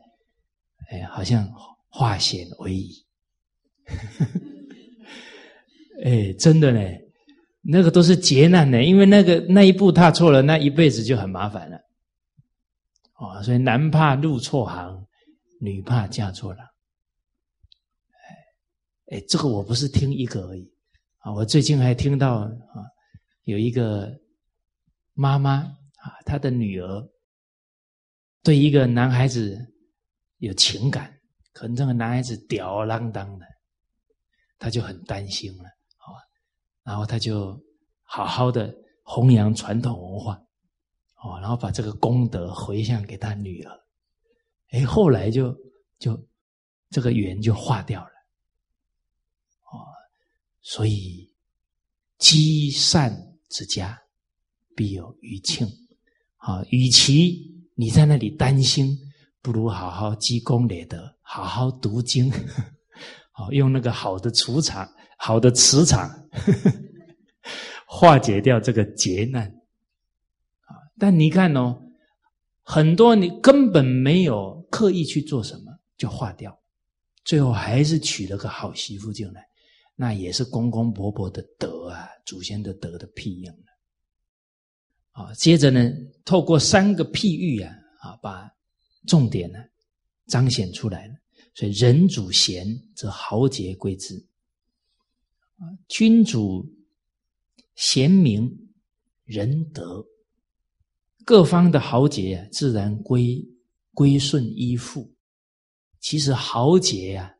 [0.91, 1.51] 哎，好像
[1.89, 3.07] 化险为夷？
[6.05, 6.81] 哎，真的呢，
[7.63, 11.79] 那个都是劫难呢，因为那个那一步踏错了，那一辈子就很麻烦了。
[13.15, 14.96] 哦，所以男怕入错行，
[15.61, 16.67] 女怕嫁错郎。
[18.13, 20.73] 哎，哎，这个我不是听一个而已。
[21.19, 22.51] 啊，我最近还听到啊，
[23.45, 24.13] 有一个
[25.13, 27.09] 妈妈啊，她的女儿
[28.43, 29.59] 对一个男孩子
[30.39, 31.13] 有情感，
[31.53, 33.47] 可能这个男孩子吊儿郎当的，
[34.59, 36.15] 她就很担心了，啊，
[36.85, 37.61] 然后她就
[38.05, 40.35] 好好的弘扬传统文化，
[41.25, 43.73] 哦，然后把这个功德回向给他女儿，
[44.71, 45.57] 哎，后来就
[45.99, 46.21] 就
[46.91, 48.11] 这个缘就化掉了。
[49.65, 49.87] 哦
[50.63, 51.33] 所以，
[52.19, 53.97] 积善之家，
[54.75, 55.67] 必有余庆。
[56.39, 58.97] 啊，与其你在那里担心，
[59.43, 62.33] 不如好好积功累德，好好读经，
[63.33, 64.89] 好用那个好的磁场、
[65.19, 66.09] 好的磁场，
[67.87, 69.49] 化解掉这个劫难。
[70.67, 71.83] 啊，但你看哦，
[72.63, 76.55] 很多你根本没有刻意去做什么，就化掉，
[77.25, 79.49] 最后还是娶了个好媳妇进来。
[79.95, 83.65] 那也是公公婆婆的德啊，祖先的德的庇应了。
[85.13, 85.91] 啊，接着呢，
[86.27, 88.51] 透过三个譬喻啊，啊，把
[89.07, 89.59] 重点呢
[90.27, 91.15] 彰显出来了。
[91.55, 94.15] 所以人主贤，则豪杰归之；
[95.89, 96.71] 君主
[97.77, 98.55] 贤明，
[99.25, 100.05] 仁德，
[101.25, 103.43] 各方的豪杰，自然归
[103.97, 105.17] 归顺依附。
[106.01, 107.35] 其实豪杰呀，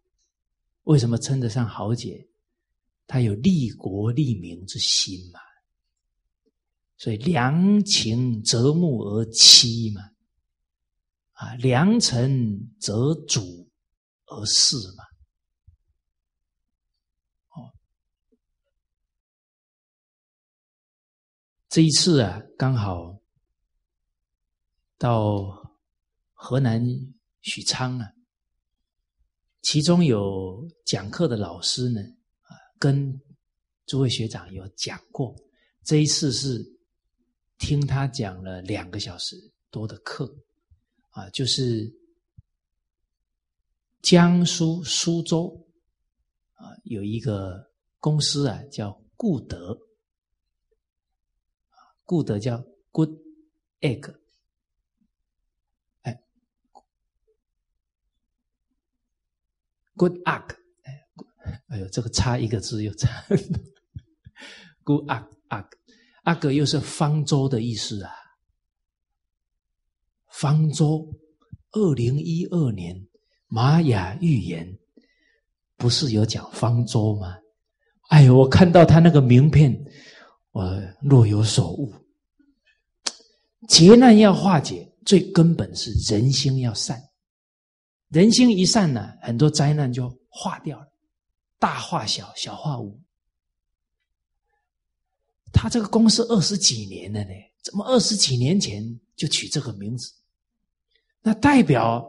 [0.85, 2.27] 为什么称得上豪杰？
[3.07, 5.39] 他有利国利民之心嘛，
[6.97, 10.01] 所以良禽择木而栖嘛，
[11.35, 13.71] 啊，良臣择主
[14.25, 15.05] 而事嘛，
[17.51, 17.71] 哦，
[21.69, 23.21] 这一次啊，刚好
[24.99, 25.66] 到
[26.49, 26.81] 河南
[27.41, 28.09] 许昌啊，
[29.63, 32.01] 其中有讲课的老师呢。
[32.43, 33.21] 啊跟
[33.85, 35.35] 诸位学长有讲过，
[35.83, 36.65] 这一次是
[37.59, 39.35] 听他讲了两个小时
[39.73, 40.33] 多的课，
[41.11, 41.93] 啊，就是
[44.01, 45.67] 江苏苏州
[46.53, 47.69] 啊有一个
[47.99, 49.73] 公司啊叫固德，
[51.71, 51.75] 啊，
[52.05, 53.11] 固德叫 Good
[53.81, 54.15] Egg，
[59.97, 60.57] ，Good Egg。
[61.69, 63.09] 哎呦，这个差一个字又差。
[64.85, 65.69] Good 阿阿
[66.23, 68.11] 阿哥又是方舟的意思啊。
[70.29, 71.09] 方舟，
[71.73, 73.07] 二零一二年
[73.49, 74.79] 玛雅预言
[75.77, 77.37] 不是有讲方舟吗？
[78.09, 79.77] 哎呦，我看到他那个名片，
[80.53, 81.93] 我若有所悟。
[83.69, 87.01] 劫难要化解，最根本是人心要善。
[88.09, 90.87] 人心一善呢，很多灾难就化掉了。
[91.59, 93.01] 大化小，小化无。
[95.53, 97.31] 他这个公司二十几年了呢，
[97.63, 98.83] 怎么二十几年前
[99.17, 100.13] 就取这个名字。
[101.23, 102.07] 那代表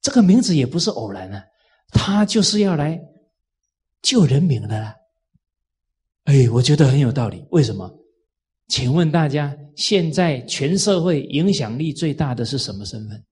[0.00, 1.42] 这个名字也不是偶然的，
[1.88, 3.00] 他就是要来
[4.02, 4.94] 救人民的啦。
[6.24, 7.44] 哎，我觉得很有道理。
[7.50, 7.90] 为什么？
[8.68, 13.24] 请问大家，现在全社会影响力最大的是什么身份？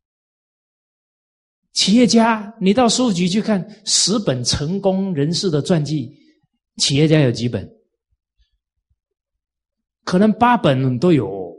[1.72, 2.54] 企业家。
[2.60, 6.10] 你到书局去看十本成功人士的传记，
[6.76, 7.68] 企业家有几本？
[10.04, 11.56] 可能八本都有。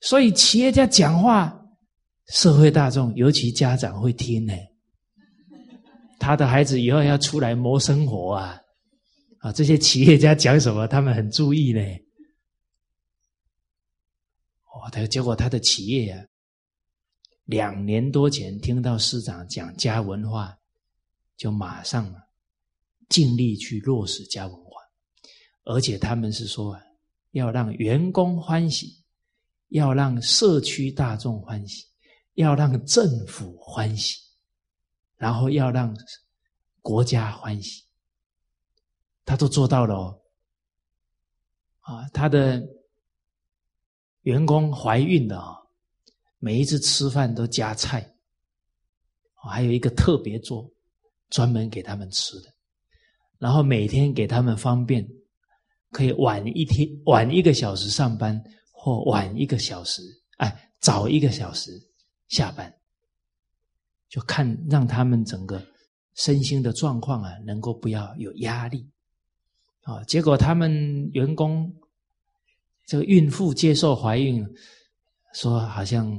[0.00, 1.54] 所以企业家讲话，
[2.28, 4.54] 社会大众尤其家长会听呢。
[6.18, 8.58] 他的孩子以后要出来谋生活啊。
[9.40, 11.80] 啊，这些企业家讲什么，他们很注意呢。
[14.72, 16.16] 哦，他结果他的企业呀，
[17.44, 20.56] 两年多前听到市长讲家文化，
[21.36, 22.14] 就马上
[23.08, 24.70] 尽力去落实家文化，
[25.64, 26.78] 而且他们是说
[27.32, 29.02] 要让员工欢喜，
[29.68, 31.86] 要让社区大众欢喜，
[32.34, 34.18] 要让政府欢喜，
[35.16, 35.94] 然后要让
[36.80, 37.84] 国家欢喜。
[39.24, 40.20] 他都做到了哦，
[41.80, 42.62] 啊，他的
[44.22, 45.61] 员工怀孕的啊，
[46.44, 48.04] 每一次吃饭都加菜，
[49.32, 50.68] 还有一个特别桌，
[51.30, 52.52] 专门给他们吃的，
[53.38, 55.08] 然后每天给他们方便，
[55.92, 60.02] 可以晚一天晚一个小时上班，或晚一个小时，
[60.38, 61.70] 哎，早一个小时
[62.26, 62.74] 下班，
[64.08, 65.64] 就看让他们整个
[66.16, 68.84] 身心的状况啊，能够不要有压力。
[69.82, 70.02] 啊！
[70.04, 71.72] 结果他们员工
[72.86, 74.44] 这个孕妇接受怀孕，
[75.34, 76.10] 说好像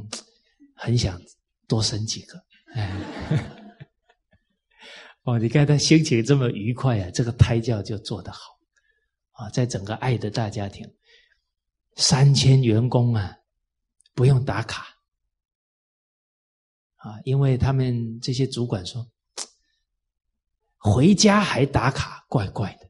[0.75, 1.21] 很想
[1.67, 2.43] 多生几个。
[2.73, 2.91] 哎，
[5.23, 8.39] 哦，你看他心情这么愉快啊，这个胎教就做得好
[9.31, 9.49] 啊！
[9.51, 10.85] 在整个爱的大家庭，
[11.95, 13.37] 三千员工啊，
[14.13, 14.87] 不用打卡
[16.95, 19.07] 啊，因为他们这些主管说，
[20.77, 22.89] 回家还打卡，怪怪的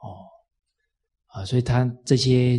[0.00, 0.28] 哦。
[1.26, 2.58] 啊，所以他这些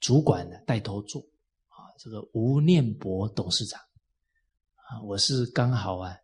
[0.00, 1.20] 主管呢带头做
[1.68, 3.80] 啊，这个吴念博董事长
[4.74, 6.16] 啊，我是刚好啊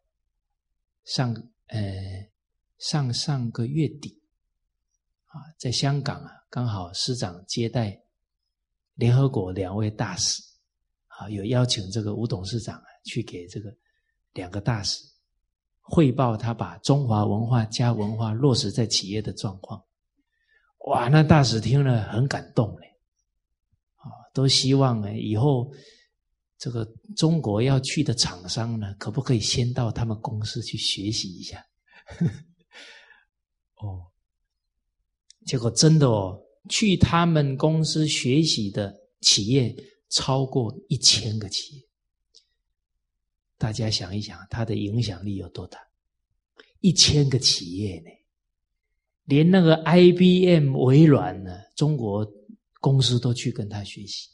[1.04, 1.32] 上
[1.66, 1.78] 呃
[2.78, 4.20] 上上个月底
[5.26, 8.02] 啊，在香港啊，刚好师长接待
[8.94, 10.42] 联合国两位大使
[11.08, 13.74] 啊，有邀请这个吴董事长啊去给这个
[14.32, 15.04] 两个大使
[15.80, 19.84] 汇报他把中华文化加文化落实在企业的状况。
[20.86, 22.95] 哇，那大使听了很感动嘞，
[24.36, 25.72] 都希望呢以后
[26.58, 31.64] 这个中国要去的厂商呢，可不可以先到他们公司去学习一下？
[33.80, 34.04] 哦，
[35.46, 39.74] 结果真的哦，去他们公司学习的企业
[40.10, 41.82] 超过一千个企业，
[43.56, 45.78] 大家想一想，它的影响力有多大？
[46.80, 48.10] 一千个企业呢？
[49.24, 52.26] 连那个 IBM 微软呢，中国
[52.80, 54.28] 公司都去跟他学习，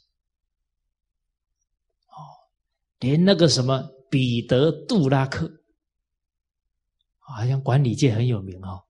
[2.07, 2.15] 哦，
[2.99, 5.51] 连那个什么彼得杜拉克，
[7.19, 8.83] 好像管理界很有名哦，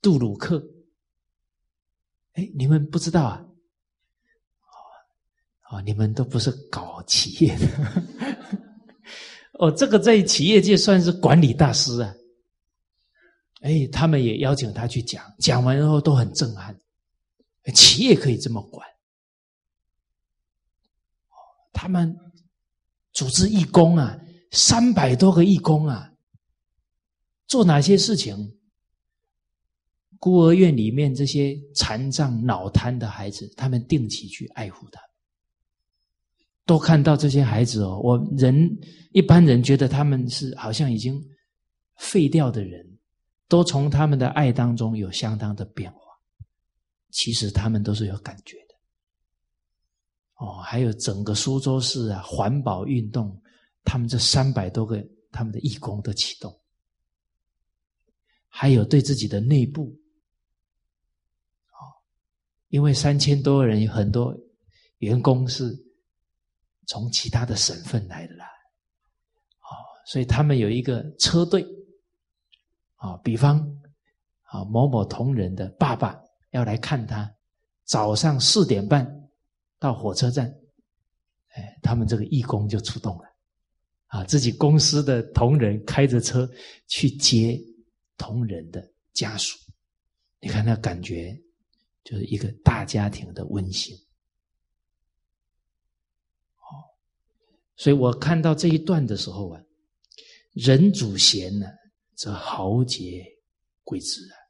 [0.00, 0.64] 杜鲁克，
[2.32, 3.44] 哎，你们不知道啊？
[5.70, 7.66] 哦，你们都不是搞企业的，
[9.54, 12.14] 哦，这个在企业界算是管理大师啊。
[13.60, 16.78] 哎，他们也邀请他去讲，讲完之后都很震撼。
[17.72, 18.86] 企业可以这么管，
[21.72, 22.14] 他们
[23.12, 24.18] 组织义工啊，
[24.50, 26.12] 三百多个义工啊，
[27.46, 28.56] 做哪些事情？
[30.18, 35.00] 孤儿院里面这些残障、脑瘫的孩子，他们定期去爱护他，
[36.66, 38.00] 都看到这些孩子哦。
[38.02, 38.78] 我人
[39.12, 41.22] 一般人觉得他们是好像已经
[41.96, 42.90] 废掉的人。
[43.46, 46.03] 都从他们的爱当中有相当的变化，
[47.14, 48.74] 其实他们都是有感觉的。
[50.34, 53.40] 哦，还有整个苏州市啊，环保运动，
[53.84, 55.00] 他们这三百多个
[55.30, 56.60] 他们的义工的启动，
[58.48, 59.96] 还有对自己的内部，
[61.70, 61.78] 哦，
[62.68, 64.36] 因为三千多人有很多
[64.98, 65.72] 员工是
[66.86, 68.44] 从其他的省份来的啦，
[69.60, 69.70] 哦，
[70.04, 71.64] 所以他们有一个车队。
[72.96, 73.58] 啊，比方
[74.44, 76.18] 啊，某某同仁的爸爸
[76.54, 77.28] 要来看他，
[77.84, 79.04] 早上四点半
[79.80, 80.46] 到火车站，
[81.48, 83.24] 哎，他们这个义工就出动了，
[84.06, 86.48] 啊，自己公司的同仁开着车
[86.86, 87.60] 去接
[88.16, 89.58] 同仁的家属，
[90.38, 91.36] 你看那感觉
[92.04, 93.92] 就是一个大家庭的温馨。
[96.58, 96.70] 哦，
[97.76, 99.60] 所以我看到这一段的时候啊，
[100.52, 101.66] 人主贤呢，
[102.14, 103.26] 则豪杰
[103.82, 104.43] 贵之啊。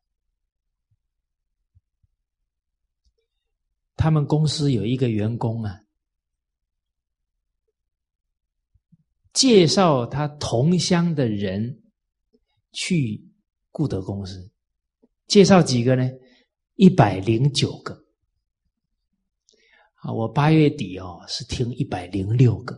[3.97, 5.81] 他们公司有一个员工啊，
[9.33, 11.83] 介绍他同乡的人
[12.73, 13.25] 去
[13.71, 14.51] 顾德公司，
[15.27, 16.09] 介绍几个呢？
[16.75, 18.05] 一百零九个。
[19.97, 22.77] 啊，我八月底哦是听一百零六个，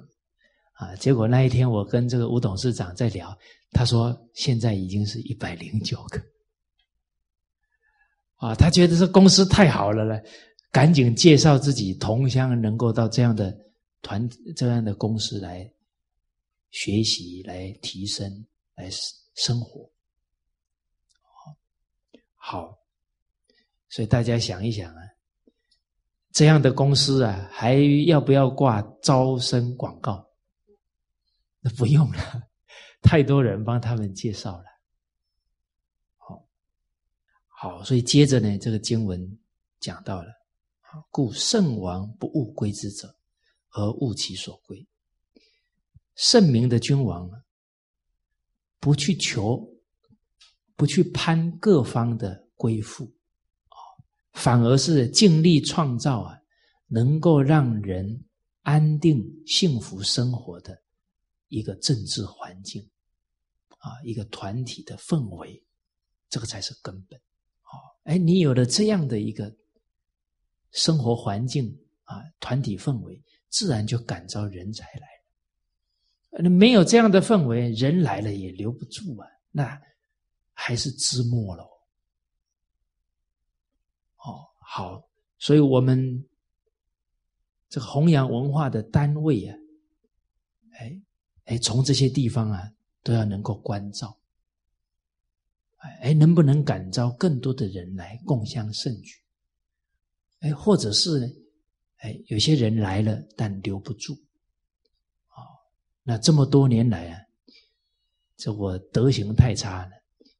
[0.75, 3.37] 啊，结果那一天我跟这个吴董事长在聊，
[3.73, 6.23] 他说现在已经是一百零九个，
[8.37, 10.23] 啊，他觉得这公司太好了了。
[10.71, 13.57] 赶紧介绍自己同乡，能够到这样的
[14.03, 15.73] 团、这样的公司来
[16.71, 18.91] 学习、来提升、来
[19.35, 19.91] 生活。
[22.35, 22.79] 好，
[23.89, 25.03] 所以大家想一想啊，
[26.31, 27.75] 这样的公司啊，还
[28.07, 30.25] 要不要挂招生广告？
[31.61, 32.49] 那不用了，
[33.01, 34.64] 太多人帮他们介绍了。
[36.19, 36.47] 好，
[37.49, 39.39] 好，所以接着呢，这个经文
[39.81, 40.36] 讲到了。
[41.11, 43.16] 故圣王不务归之者，
[43.70, 44.87] 而务其所归。
[46.14, 47.30] 圣明的君王
[48.80, 49.68] 不去求，
[50.74, 53.05] 不去攀各方的归附，
[53.68, 53.76] 啊，
[54.32, 56.39] 反而是尽力创造啊，
[56.87, 58.24] 能够让人
[58.62, 60.82] 安定幸福生活的
[61.49, 62.89] 一个政治环境，
[63.78, 65.62] 啊，一个团体的氛围，
[66.30, 67.18] 这个才是根本。
[67.18, 69.55] 哦，哎，你有了这样的一个。
[70.73, 71.67] 生活环境
[72.05, 76.43] 啊，团体氛围，自然就感召人才来了。
[76.43, 79.81] 那没有这样的氛围，人来了也留不住啊，那
[80.53, 81.64] 还是枝末喽。
[84.19, 85.09] 哦，好，
[85.39, 86.27] 所以我们
[87.69, 89.57] 这个弘扬文化的单位啊，
[90.79, 91.01] 哎
[91.45, 92.71] 哎，从这些地方啊，
[93.03, 94.19] 都要能够关照。
[96.01, 99.14] 哎，能不能感召更多的人来共襄盛举？
[100.41, 101.26] 哎，或者是呢？
[101.99, 104.12] 哎，有些人来了，但留不住。
[105.28, 105.41] 啊，
[106.03, 107.20] 那这么多年来啊，
[108.37, 109.93] 这我德行太差了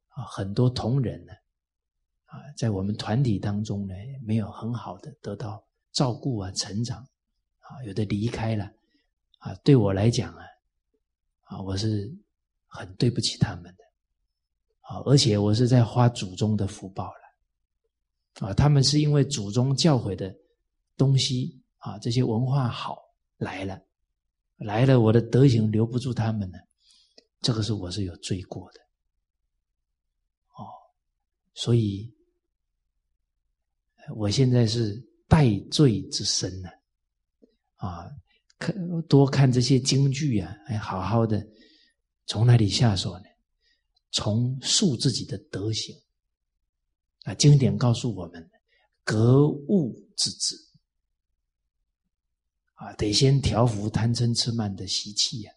[0.09, 1.33] 啊，很多同仁呢，
[2.25, 6.99] 啊，在我们团体当中呢，没有很好的得到照顾啊，成长
[7.59, 8.71] 啊，有的离开了
[9.39, 10.45] 啊，对我来讲啊，
[11.45, 12.15] 啊，我是
[12.67, 13.83] 很对不起他们的
[14.81, 17.26] 啊，而且我是在花祖宗的福报了。
[18.39, 20.35] 啊，他们是因为祖宗教诲的
[20.95, 22.97] 东西啊，这些文化好
[23.37, 23.81] 来了，
[24.57, 26.57] 来了，我的德行留不住他们呢，
[27.41, 28.79] 这个是我是有罪过的，
[30.55, 30.69] 哦，
[31.55, 32.13] 所以
[34.15, 34.95] 我现在是
[35.27, 36.69] 戴罪之身呢，
[37.75, 38.09] 啊，
[38.59, 41.43] 看多看这些京剧啊，哎好好的
[42.27, 43.25] 从哪里下手呢？
[44.11, 45.95] 从树自己的德行。
[47.27, 48.49] 啊，经典告诉我们，
[49.03, 50.55] 格物致知
[52.75, 55.51] 啊，得先调服贪嗔痴慢的习气呀，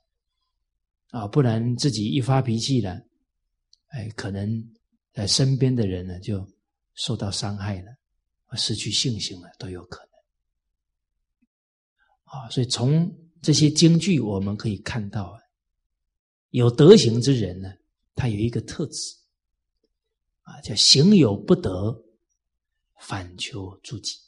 [1.10, 3.00] 啊，不然自己一发脾气了，
[3.90, 4.68] 哎，可能
[5.12, 6.44] 在身边的人呢就
[6.94, 7.96] 受到伤害了，
[8.56, 10.10] 失去信心了，都有可能。
[12.24, 15.40] 啊，所以从这些京剧我们可以看到啊，
[16.50, 17.72] 有德行之人呢，
[18.16, 19.19] 他有一个特质。
[20.50, 22.04] 啊，叫行有不得，
[22.98, 24.18] 反求诸己。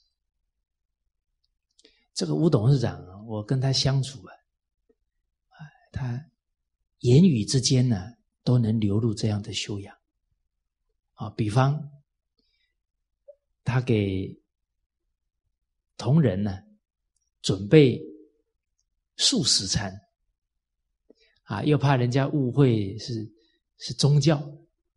[2.14, 4.31] 这个吴董事长啊，我跟他相处啊，
[5.49, 5.59] 啊，
[5.91, 6.31] 他
[7.01, 8.14] 言语之间呢，
[8.45, 9.97] 都能流露这样的修养。
[11.14, 11.91] 啊，比方
[13.64, 14.41] 他给
[15.97, 16.61] 同仁呢
[17.41, 18.01] 准备
[19.16, 19.93] 素食餐，
[21.43, 23.29] 啊，又怕人家误会是
[23.79, 24.41] 是宗教。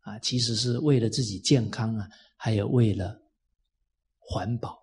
[0.06, 3.20] 啊，其实是为了自己健康啊，还有为了
[4.20, 4.80] 环保，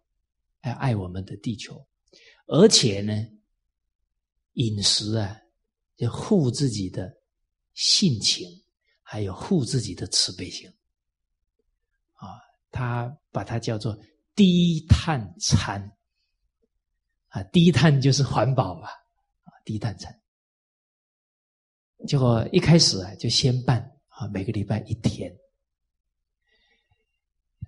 [0.60, 1.82] 还爱我们的地球，
[2.46, 3.14] 而且呢，
[4.56, 5.40] 饮食啊，
[5.96, 7.10] 要护自己的
[7.74, 8.46] 性情，
[9.02, 10.70] 还有护自己的慈悲心。
[12.16, 12.28] 啊，
[12.70, 13.98] 他把它叫做
[14.36, 15.90] 低碳餐，
[17.30, 20.22] 啊，低碳就是环保嘛，啊，低碳餐。
[22.06, 23.90] 结果一开始啊，就先办。
[24.16, 25.36] 啊，每个礼拜一天，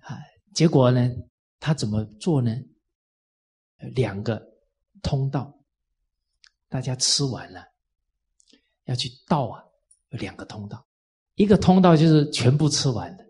[0.00, 0.18] 啊，
[0.54, 1.10] 结果呢，
[1.58, 2.52] 他怎么做呢？
[3.94, 4.42] 两个
[5.02, 5.52] 通道，
[6.68, 7.66] 大家吃完了
[8.84, 9.62] 要去倒啊，
[10.10, 10.86] 有两个通道，
[11.34, 13.24] 一个通道就是全部吃完的，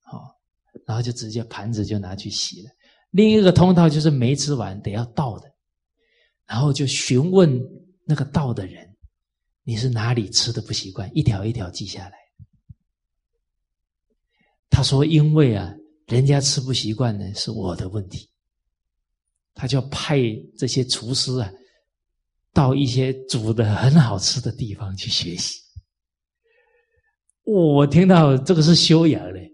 [0.00, 0.38] 好，
[0.84, 2.70] 然后就直接盘子就拿去洗了。
[3.10, 5.50] 另一个通道就是没吃完得要倒的，
[6.46, 7.60] 然后就询问
[8.04, 8.89] 那个倒的人，
[9.62, 12.12] 你是哪里吃的不习惯，一条一条记下来。
[14.68, 15.74] 他说：“因为啊，
[16.06, 18.28] 人家吃不习惯呢，是我的问题。”
[19.54, 20.18] 他就派
[20.56, 21.52] 这些厨师啊，
[22.52, 25.58] 到一些煮的很好吃的地方去学习。
[27.44, 29.50] 我听到这个是修养嘞，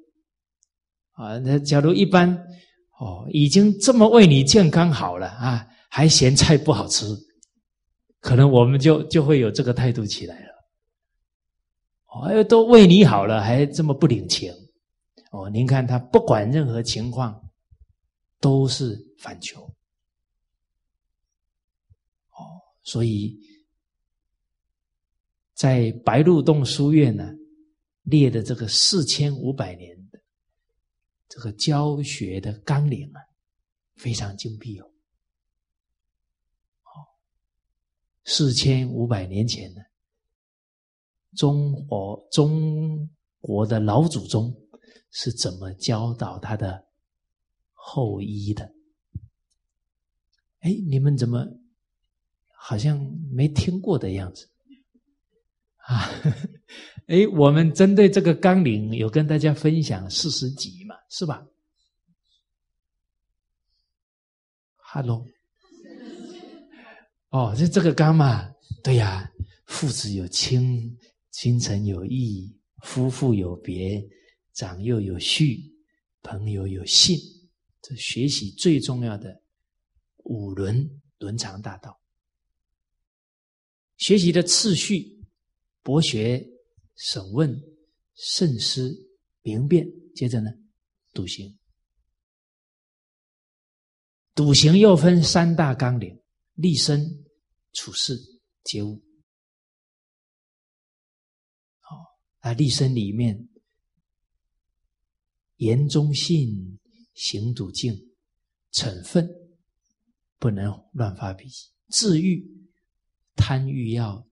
[1.13, 2.31] 啊，那假如一般
[3.01, 7.07] 哦，已经这么为你健康好了啊，还嫌菜不好吃，
[8.21, 10.47] 可能我们就就会有这个态度起来了。
[12.07, 14.53] 哦，都为你好了，还这么不领情。
[15.33, 17.51] 哦，您看他不管任何情况，
[18.41, 19.61] 都是反求。
[22.31, 23.39] 哦，所以
[25.53, 27.31] 在白鹿洞书院呢，
[28.05, 30.19] 列的这个四千五百年的
[31.29, 33.21] 这个教学的纲领啊，
[33.97, 34.79] 非常精辟。
[34.79, 34.89] 哦，
[38.27, 39.81] 四千五百年前呢，
[41.35, 43.09] 中国中
[43.41, 44.55] 国的老祖宗。
[45.19, 46.85] 是怎么教导他的
[47.73, 48.71] 后裔的？
[50.61, 51.47] 哎，你们怎么
[52.55, 53.01] 好像
[53.33, 54.51] 没听过的样子
[55.77, 56.07] 啊？
[57.09, 61.47] 哎，我们针对这个纲领有跟大家分享四十集嘛，是吧
[64.77, 65.27] ？Hello，
[67.37, 68.51] 哦，是这个纲嘛？
[68.83, 69.31] 对呀，
[69.67, 70.97] 父子有亲，
[71.33, 74.03] 君臣有义，夫妇有别。
[74.55, 75.61] 长幼有序，
[76.23, 77.15] 朋友有信，
[77.83, 79.43] 这学习最重要的
[80.25, 82.01] 五伦伦常大道。
[83.99, 85.23] 学习的次序：
[85.83, 86.43] 博学、
[86.95, 87.55] 审问、
[88.15, 88.97] 慎思、
[89.43, 89.87] 明辨。
[90.15, 90.51] 接着呢，
[91.13, 91.59] 笃行。
[94.35, 96.19] 笃行又分三大纲领：
[96.55, 97.26] 立身、
[97.77, 98.19] 处世、
[98.65, 99.05] 觉悟。
[101.81, 101.95] 好，
[102.39, 103.49] 啊，立身里面。
[105.57, 106.79] 言中信，
[107.15, 107.95] 行笃敬，
[108.73, 109.29] 惩分
[110.39, 112.47] 不能乱发脾气；治欲
[113.35, 114.27] 贪欲要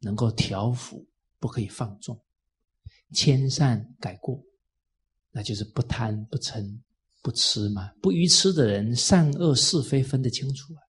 [0.00, 1.06] 能够调伏，
[1.38, 2.16] 不可以放纵；
[3.14, 4.42] 迁善改过，
[5.30, 6.80] 那就是不贪不嗔
[7.22, 7.92] 不痴嘛。
[8.02, 10.80] 不愚痴的人，善恶是非分得清楚啊。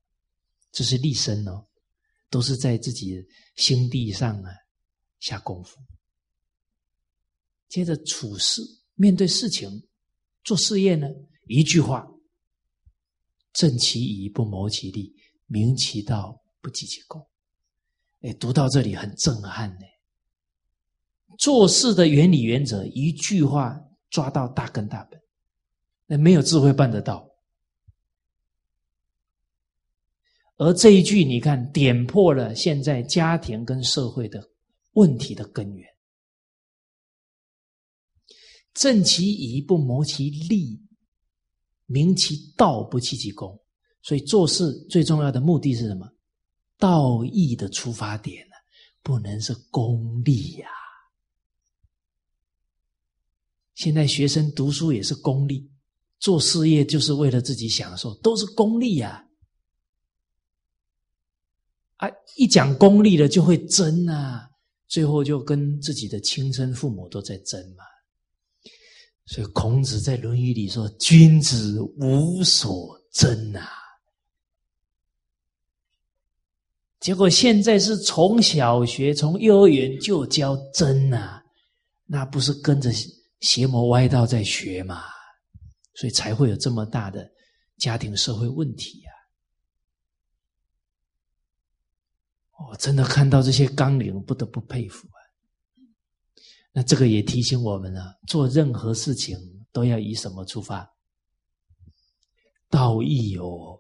[0.72, 1.68] 这是立身哦，
[2.32, 3.24] 都是在自己
[3.56, 4.52] 心地上啊
[5.20, 5.78] 下功夫。
[7.70, 8.64] 接着处事。
[8.96, 9.88] 面对事情、
[10.44, 11.08] 做事业呢，
[11.48, 12.08] 一句话：
[13.52, 15.12] 正其仪，不谋其利；
[15.48, 17.26] 明其道，不计其功。
[18.20, 19.86] 哎，读到这里很震撼呢。
[21.40, 25.20] 做事的原理原则，一句话抓到大根大本。
[26.06, 27.28] 那没有智慧办得到。
[30.62, 34.48] 而这一句，你看，点破了现在家庭跟社会的
[34.92, 35.90] 问题的根源。
[38.72, 40.80] 正其仪不谋其利，
[41.88, 43.60] 明其道不弃其功。
[44.04, 46.08] 所以做事最重要的目的是什么？
[46.78, 48.54] 道义的出发点呢，
[49.02, 50.70] 不能是功利呀。
[53.74, 55.72] 现在学生读书也是功利，
[56.20, 59.28] 做事业就是为了自己享受，都是功利呀。
[62.02, 64.50] 啊一讲功利了就会争啊，
[64.88, 67.84] 最后就跟自己的亲生父母都在争嘛。
[69.28, 73.70] 所以孔子在《论语》里说：“君子无所争啊。”
[77.00, 81.42] 结果现在是从小学、从幼儿园就教争啊，
[82.06, 82.92] 那不是跟着
[83.42, 85.04] 邪魔歪道在学嘛？
[85.94, 87.30] 所以才会有这么大的
[87.78, 89.11] 家庭社会问题呀！
[92.70, 95.20] 我真的看到这些纲领，不得不佩服啊。
[96.72, 99.38] 那这个也提醒我们了：做任何事情
[99.72, 100.90] 都要以什么出发？
[102.70, 103.78] 道义哦，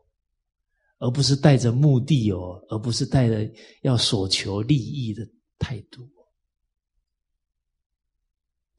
[0.99, 3.49] 而不是带着目的哦，而不是带着
[3.83, 5.25] 要所求利益的
[5.57, 6.03] 态度。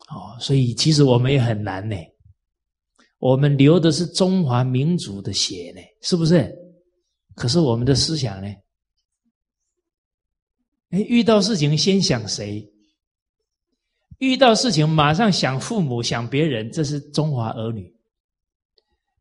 [0.08, 1.96] 哦，所以其实我们也很难呢。
[3.18, 6.54] 我们流的是中华民族的血呢，是不是？
[7.34, 8.52] 可是我们的思想呢？
[10.92, 12.70] 哎，遇到事情先想谁？
[14.18, 17.92] 遇到事情马上想父母想别人，这是中华儿女，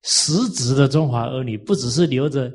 [0.03, 2.53] 实质的中华儿女，不只是流着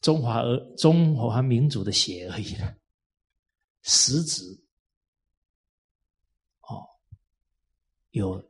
[0.00, 2.74] 中华儿中华民族的血而已了，
[3.82, 4.42] 实质
[6.62, 6.82] 哦，
[8.10, 8.42] 有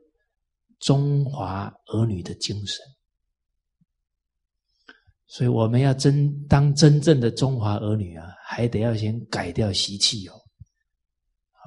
[0.79, 2.83] 中华儿女的精神。
[5.35, 10.41] 所以我们要真当真正的中华儿女啊，还得要先改掉习气哦，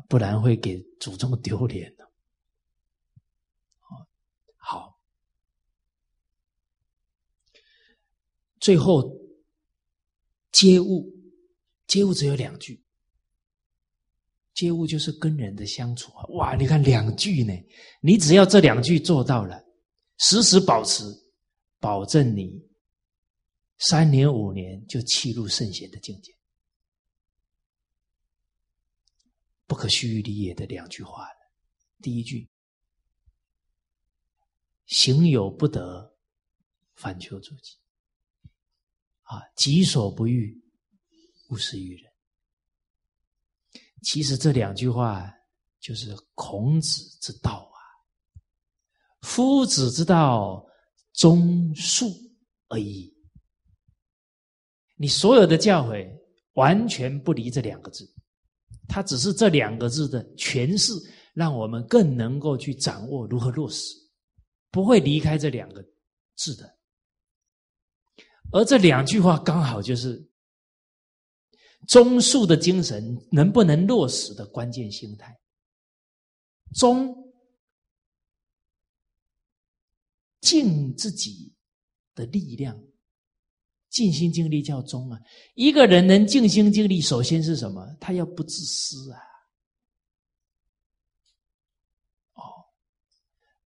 [0.09, 2.11] 不然会给祖宗丢脸的。
[4.57, 4.99] 好，
[8.59, 9.15] 最后
[10.51, 11.07] 接物，
[11.87, 12.83] 接物只有两句，
[14.55, 16.25] 接物就是跟人的相处啊。
[16.31, 17.53] 哇，你看两句呢，
[18.01, 19.63] 你只要这两句做到了，
[20.17, 21.05] 时时保持，
[21.79, 22.67] 保证你。
[23.79, 26.37] 三年五年就弃入圣贤的境界，
[29.67, 31.53] 不可须臾离也的两句话了。
[32.01, 32.49] 第一句：
[34.87, 36.17] 行有不得，
[36.95, 37.77] 反求诸己。
[39.23, 40.59] 啊，己所不欲，
[41.51, 42.13] 勿施于人。
[44.03, 45.31] 其实这两句话
[45.81, 47.79] 就是孔子之道啊，
[49.21, 50.67] 夫子之道，
[51.13, 52.11] 忠恕
[52.69, 53.15] 而已。
[55.01, 56.07] 你所有的教诲
[56.55, 58.05] 完全不离这两个字，
[58.89, 60.93] 它只是这两个字的诠释，
[61.35, 63.95] 让我们更能够去掌握如何落实，
[64.71, 65.85] 不会离开这两个
[66.35, 66.77] 字的。
[68.51, 70.29] 而这两句话刚好就是
[71.87, 75.39] 忠恕的精神能不能落实的关键心态。
[76.75, 77.15] 忠，
[80.41, 81.55] 尽自己
[82.15, 82.88] 的力量。
[83.91, 85.19] 尽心尽力叫忠啊！
[85.55, 87.87] 一个人能尽心尽力，首先是什么？
[87.99, 89.19] 他要不自私啊！
[92.35, 92.43] 哦，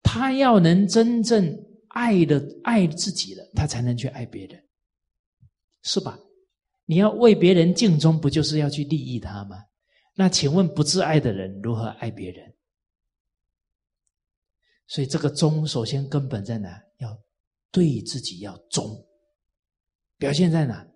[0.04, 1.58] 他要能真正
[1.90, 4.64] 爱的爱自己了，他才能去爱别人，
[5.84, 6.20] 是吧？
[6.86, 9.58] 你要为别人尽忠，不就是要去利益他吗？
[10.16, 12.54] 那请问不自爱的人如何爱别人？
[14.88, 16.80] 所以这个忠，首先根本在哪？
[16.98, 17.18] 要
[17.72, 19.04] 对自己要忠。
[20.22, 20.88] 表现在哪？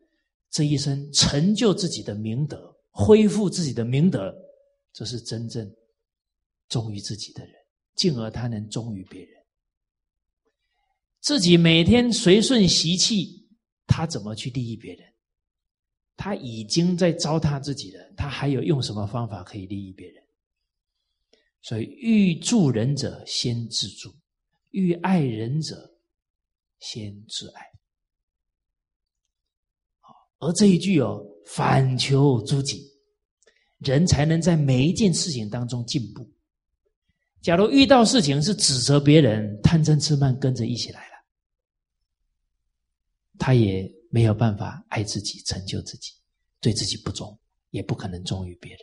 [0.52, 4.32] 这一生成就自己的明德，恢复自己的明德，
[4.94, 5.68] 这是真正
[6.70, 7.56] 忠于自己的人，
[7.96, 9.44] 进而他能忠于别人。
[11.22, 13.50] 自己每天随顺习气，
[13.88, 15.12] 他怎么去利益别人？
[16.16, 20.24] 他已经在糟蹋自己了，他还有用什么方法可以利益别人？
[21.64, 24.14] 所以，欲助人者先自助，
[24.70, 25.98] 欲爱人者
[26.80, 27.75] 先自爱。
[30.40, 32.84] 而这一句哦，反求诸己，
[33.80, 36.30] 人才能在每一件事情当中进步。
[37.42, 41.14] 假如遇到事情是指责别人，贪嗔痴慢跟着一起来了，
[43.38, 46.12] 他也没有办法爱自己、成就自己，
[46.60, 47.38] 对自己不忠，
[47.70, 48.80] 也不可能忠于别人。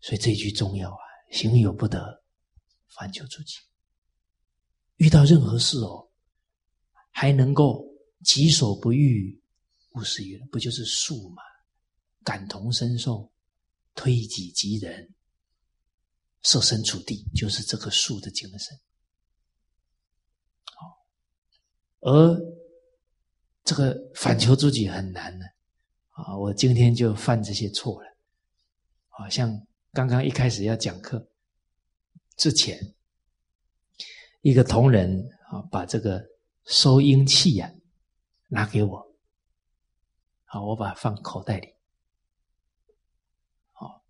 [0.00, 1.00] 所以这句重要啊！
[1.30, 2.22] 行有不得，
[2.88, 3.54] 反求诸己。
[4.96, 6.06] 遇到任何事哦，
[7.10, 7.84] 还能够
[8.24, 9.41] 己所不欲。
[9.94, 11.42] 勿施于人，不就是术嘛？
[12.24, 13.32] 感同身受，
[13.94, 15.12] 推己及人，
[16.42, 18.78] 设身处地，就是这个树的精神。
[20.74, 21.04] 好，
[22.00, 22.40] 而
[23.64, 25.44] 这个反求诸己很难呢。
[26.10, 28.08] 啊，我今天就犯这些错了。
[29.08, 31.28] 好像刚刚一开始要讲课
[32.36, 32.94] 之前，
[34.42, 36.24] 一个同仁啊，把这个
[36.66, 37.72] 收音器呀
[38.48, 39.11] 拿给我。
[40.52, 41.74] 好，我把它放口袋里。
[43.72, 44.04] 好，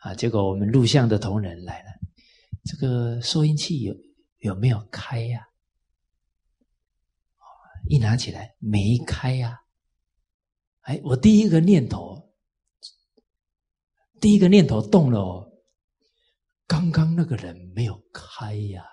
[0.00, 1.88] 啊，结果我们录像的同仁来了，
[2.62, 3.96] 这个收音器有
[4.40, 5.48] 有没有开呀？
[7.88, 9.62] 一拿起来没开呀。
[10.82, 12.34] 哎，我第一个念头，
[14.20, 15.50] 第一个念头动了哦，
[16.66, 18.84] 刚刚那个人没有开呀。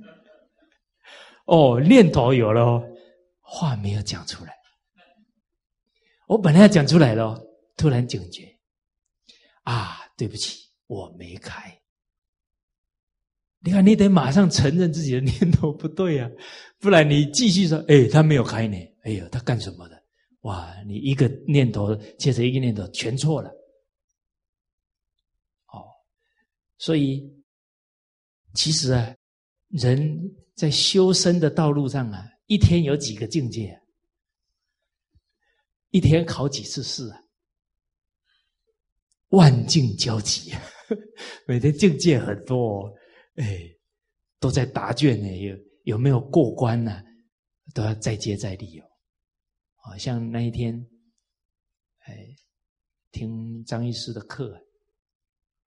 [1.44, 2.88] 哦，念头有了哦，
[3.42, 4.55] 话没有讲出来。
[6.26, 7.40] 我本来要讲出来了，
[7.76, 8.58] 突然警觉，
[9.62, 11.80] 啊，对不起，我没开。
[13.60, 16.30] 你看，你得马上承认自己的念头不对啊，
[16.78, 20.02] 不然你继续说，哎，他没有开呢，哎呦，他干什么的？
[20.42, 23.48] 哇，你一个念头接着一个念头，全错了。
[25.72, 25.82] 哦，
[26.78, 27.28] 所以
[28.54, 29.16] 其实啊，
[29.68, 30.16] 人
[30.54, 33.80] 在修身的道路上啊，一天有几个境界？
[35.96, 37.22] 一天考几次试啊？
[39.28, 40.52] 万境交集，
[41.48, 42.94] 每天境界很多，哦
[43.36, 43.74] 哎，
[44.38, 45.38] 都在答卷呢。
[45.38, 47.02] 有有没有过关呢？
[47.72, 48.86] 都要再接再厉哦。
[49.76, 50.86] 好像那一天，
[52.00, 52.36] 哎，
[53.10, 54.54] 听张医师的课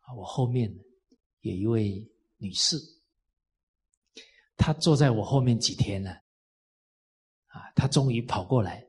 [0.01, 0.71] 啊，我后面
[1.41, 2.07] 有一位
[2.37, 2.77] 女士
[4.55, 6.11] 她坐在我后面几天了，
[7.47, 8.85] 啊，他终于跑过来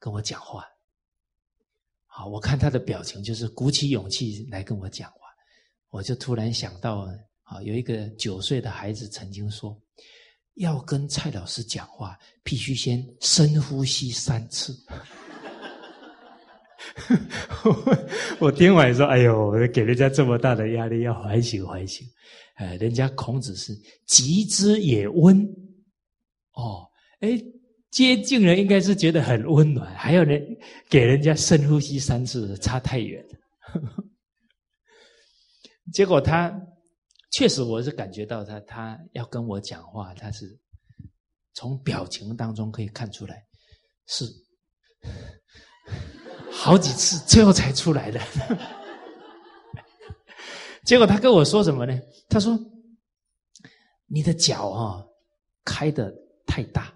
[0.00, 0.64] 跟我讲话。
[2.06, 5.18] 好，我看他的表情，就是鼓起勇气来跟我讲话。
[5.90, 7.08] 我就突然想到，
[7.42, 9.80] 啊，有一个九岁的孩子曾经说，
[10.54, 14.76] 要跟蔡老师讲话，必须先深呼吸三次。
[18.40, 22.06] 我听完说：“哎呦，给人家这么大的压力，要反省反省。”
[22.56, 23.74] 哎，人家孔子是
[24.06, 25.42] 极之也温，
[26.52, 26.88] 哦，
[27.20, 27.40] 哎，
[27.90, 30.44] 接近人应该是觉得很温暖，还要人
[30.88, 33.38] 给人家深呼吸三次，差太远了。
[35.92, 36.54] 结果他
[37.32, 40.58] 确实，我是感觉到他，他要跟我讲话，他是
[41.52, 43.44] 从表情当中可以看出来
[44.06, 44.24] 是。
[46.52, 48.20] 好几次，最后才出来的。
[50.84, 51.98] 结果他跟我说什么呢？
[52.28, 52.58] 他说
[54.06, 55.02] ：“你的脚啊，
[55.64, 56.12] 开的
[56.46, 56.92] 太大，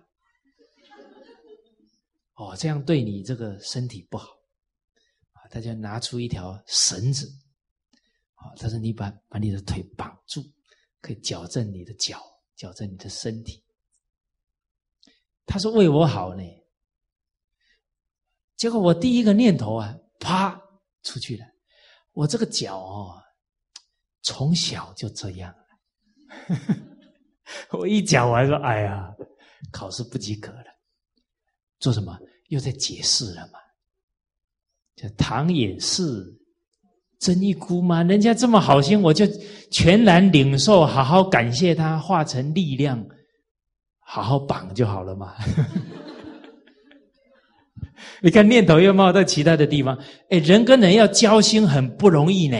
[2.35, 4.29] 哦，这样对你这个身体不好。”
[5.33, 7.27] 啊，他就拿出一条绳子，
[8.35, 10.43] 啊，他说：“你把把你的腿绑住，
[11.01, 12.23] 可以矫正你的脚，
[12.57, 13.63] 矫正你的身体。”
[15.47, 16.43] 他说：“为我好呢。”
[18.57, 20.59] 结果我第一个念头啊，啪
[21.03, 21.45] 出去了。
[22.13, 23.23] 我这个脚哦，
[24.23, 25.55] 从小就这样。
[27.71, 29.15] 我一讲完说：“哎呀，
[29.71, 30.65] 考试不及格了。”
[31.85, 32.19] 做什么？
[32.49, 33.59] 又在解释了嘛？
[34.97, 36.03] 叫唐也是
[37.21, 38.03] 真一姑吗？
[38.03, 39.27] 人家这么好心，我就
[39.71, 43.05] 全然领受，好好感谢他，化成力量，
[44.01, 45.35] 好好绑就好了嘛。
[48.23, 49.95] 你看念头又冒到其他的地方，
[50.31, 52.57] 哎，人跟人要交心很不容易呢。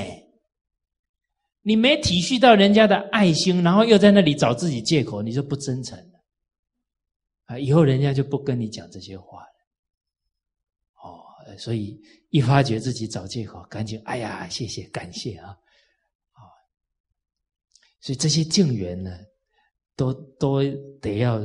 [1.63, 5.99] 你没体恤到人家的爱心，然后又在那里找自己借口，你就不真诚。
[7.45, 9.55] 啊，以后人家就不跟你讲这些话了。
[11.03, 15.51] 哦，所以一发觉自己找借口，赶紧哎呀，谢谢感谢啊，
[16.33, 16.41] 啊，
[18.01, 19.11] 所以这些静缘呢，
[19.97, 20.63] 都都
[21.01, 21.41] 得要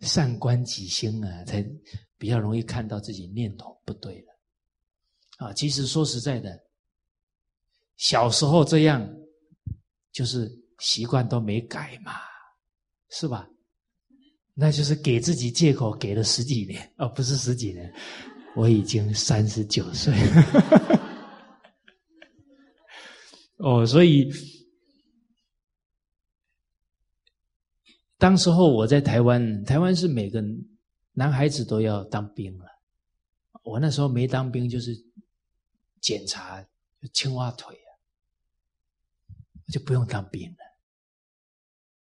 [0.00, 1.64] 善观己心啊，才。
[2.18, 4.38] 比较容易看到自己念头不对了，
[5.36, 6.58] 啊，其实说实在的，
[7.98, 9.06] 小时候这样，
[10.12, 12.14] 就是习惯都没改嘛，
[13.10, 13.46] 是吧？
[14.58, 17.92] 那就是给自己借口，给了十几年，哦，不是十几年，
[18.54, 20.14] 我已经三十九岁，
[23.58, 24.32] 哦，所以，
[28.16, 30.42] 当时候我在台湾，台湾是每个。
[31.18, 32.66] 男孩子都要当兵了，
[33.62, 34.94] 我那时候没当兵，就是
[35.98, 36.62] 检查
[37.14, 37.88] 青蛙腿啊，
[39.72, 40.58] 就不用当兵了。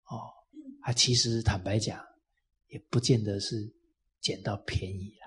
[0.07, 0.29] 哦，
[0.81, 2.05] 啊，其实坦白讲，
[2.77, 3.57] 也不见得是
[4.20, 5.27] 捡到便宜了。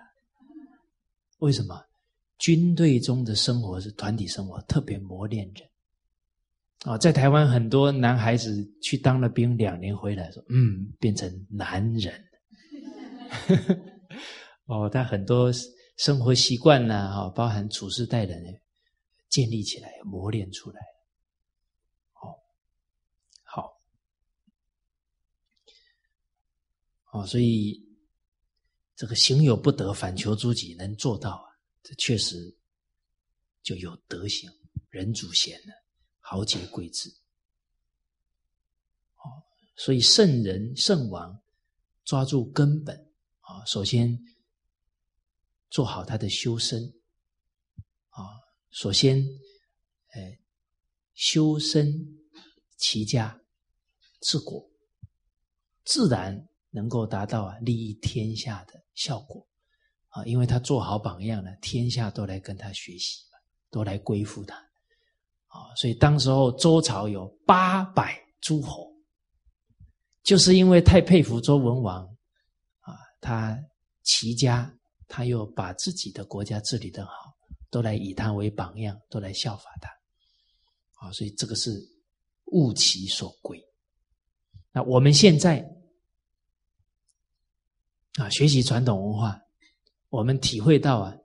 [1.40, 1.84] 为什么？
[2.38, 5.68] 军队中的生活是团体生活，特别磨练人。
[6.84, 12.24] 啊，在台湾很多男孩子去当了兵，两年回来说，嗯，变成男人。
[14.66, 15.52] 哦，他很多
[15.98, 18.62] 生活习惯呢，哈，包含处事待人，
[19.28, 20.80] 建立起来、磨练出来。
[22.22, 22.32] 哦，
[23.44, 23.82] 好，
[27.12, 27.84] 哦，所以
[28.96, 31.50] 这个行有不得，反求诸己，能做到啊，
[31.82, 32.56] 这确实
[33.62, 34.52] 就有德行，
[34.90, 35.74] 人主贤了，
[36.20, 37.10] 豪杰贵志。
[39.16, 39.44] 哦，
[39.76, 41.42] 所以圣人圣王
[42.04, 43.08] 抓住根本。
[43.42, 44.20] 啊，首先
[45.72, 46.94] 做好他的修身
[48.10, 48.22] 啊，
[48.70, 49.26] 首先，
[50.10, 50.40] 哎，
[51.16, 52.20] 修身
[52.78, 53.42] 齐家
[54.22, 54.70] 治国，
[55.84, 59.46] 自然能够达到啊利益天下的效果
[60.10, 63.24] 啊，因为他做好榜样了，天下都来跟他学习
[63.70, 64.56] 都来归附他
[65.48, 68.92] 啊，所以当时候周朝有八百诸侯，
[70.24, 72.06] 就是因为太佩服周文王
[72.82, 72.96] 啊。
[73.22, 73.60] 他
[74.04, 74.72] 齐家，
[75.08, 77.12] 他又把自己的国家治理的好，
[77.70, 79.90] 都来以他为榜样，都来效法他，
[81.06, 81.72] 啊，所以这个是
[82.54, 83.60] 物其所归。
[84.72, 85.68] 那我们现在
[88.16, 89.40] 啊，学习传统文化，
[90.10, 91.16] 我们体会到啊，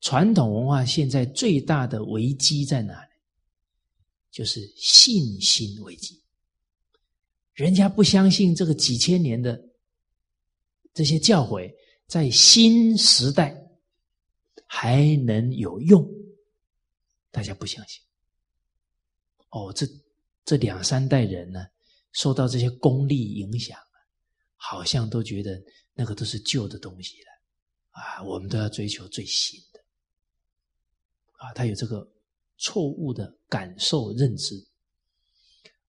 [0.00, 3.10] 传统文化现在最大的危机在哪里？
[4.30, 6.22] 就是信心危机。
[7.54, 9.64] 人家不相信这个几千年的。
[10.94, 11.72] 这些教诲
[12.08, 13.56] 在新时代
[14.66, 16.04] 还能有用？
[17.30, 18.02] 大家不相信。
[19.50, 19.86] 哦，这
[20.44, 21.64] 这两三代人呢，
[22.12, 23.78] 受到这些功利影响，
[24.58, 25.58] 好像都觉得
[25.94, 27.30] 那个都是旧的东西了
[27.90, 29.80] 啊，我们都要追求最新的。
[31.38, 32.06] 啊，他有这个
[32.58, 34.54] 错误的感受认知。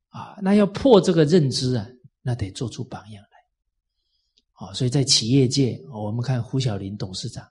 [0.09, 1.88] 啊，那要破这个认知啊，
[2.22, 3.30] 那得做出榜样来。
[4.53, 7.47] 啊，所以在企业界，我们看胡小林董事长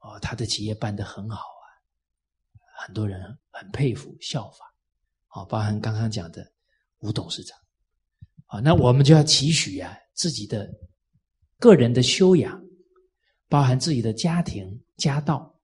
[0.00, 1.64] 哦，他的企业办得很好啊，
[2.84, 4.74] 很多人很佩服效法
[5.28, 6.52] 啊，包含刚刚讲的
[6.98, 7.58] 吴董事长。
[8.46, 10.68] 啊，那我们就要期许啊，自己的
[11.58, 12.62] 个人的修养，
[13.48, 15.58] 包含自己的家庭家道，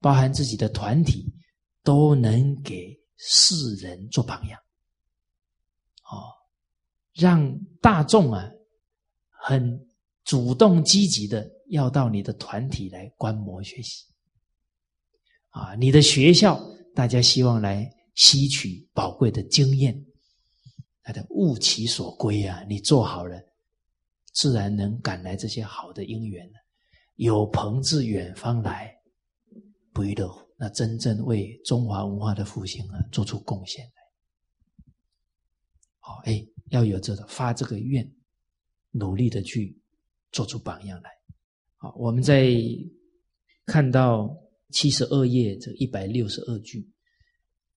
[0.00, 1.32] 包含自己的团体，
[1.82, 4.60] 都能给世人做榜样。
[6.10, 6.30] 哦，
[7.12, 8.50] 让大众啊，
[9.30, 9.88] 很
[10.24, 14.04] 主动积极的要到你的团体来观摩学习。
[15.48, 16.60] 啊，你的学校，
[16.94, 20.04] 大家希望来吸取宝贵的经验。
[21.02, 22.64] 他的物其所归啊！
[22.68, 23.40] 你做好了，
[24.36, 26.46] 自然能赶来这些好的因缘
[27.14, 28.94] 有朋自远方来，
[29.94, 30.46] 不亦乐乎？
[30.58, 33.92] 那真正为中华文化的复兴啊，做出贡献来。
[35.98, 38.06] 好，哎，要有这个发这个愿，
[38.90, 39.74] 努力的去
[40.32, 41.10] 做出榜样来。
[41.76, 42.52] 好，我们在
[43.64, 44.36] 看到
[44.70, 46.86] 七十二页这一百六十二句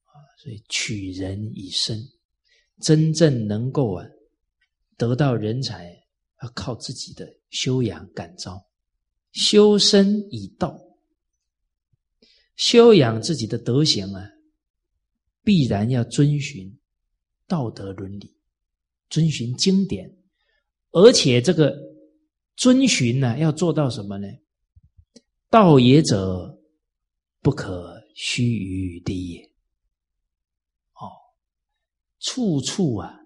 [0.03, 1.97] 啊，所以取人以身。
[2.81, 4.05] 真正能够啊
[4.97, 5.98] 得到人才，
[6.41, 8.65] 要靠自己的修养感召，
[9.31, 10.79] 修身以道，
[12.55, 14.29] 修养自己的德行啊，
[15.43, 16.79] 必然要遵循
[17.47, 18.35] 道德伦理，
[19.09, 20.15] 遵循经典，
[20.91, 21.77] 而且这个
[22.55, 24.27] 遵循呢，要做到什么呢？
[25.49, 26.59] 道也者，
[27.41, 29.43] 不可虚于敌也。
[30.93, 31.09] 哦
[32.19, 33.19] 处处啊，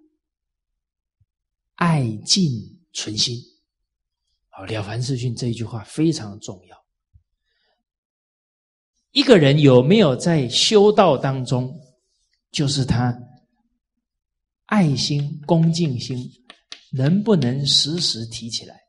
[1.76, 3.36] 爱敬存心。
[4.50, 6.78] 好，《了凡四训》这一句话非常重要。
[9.12, 11.80] 一个人有没有在修道当中，
[12.52, 13.16] 就是他
[14.66, 16.18] 爱心、恭敬心
[16.92, 18.80] 能不能时时提起来？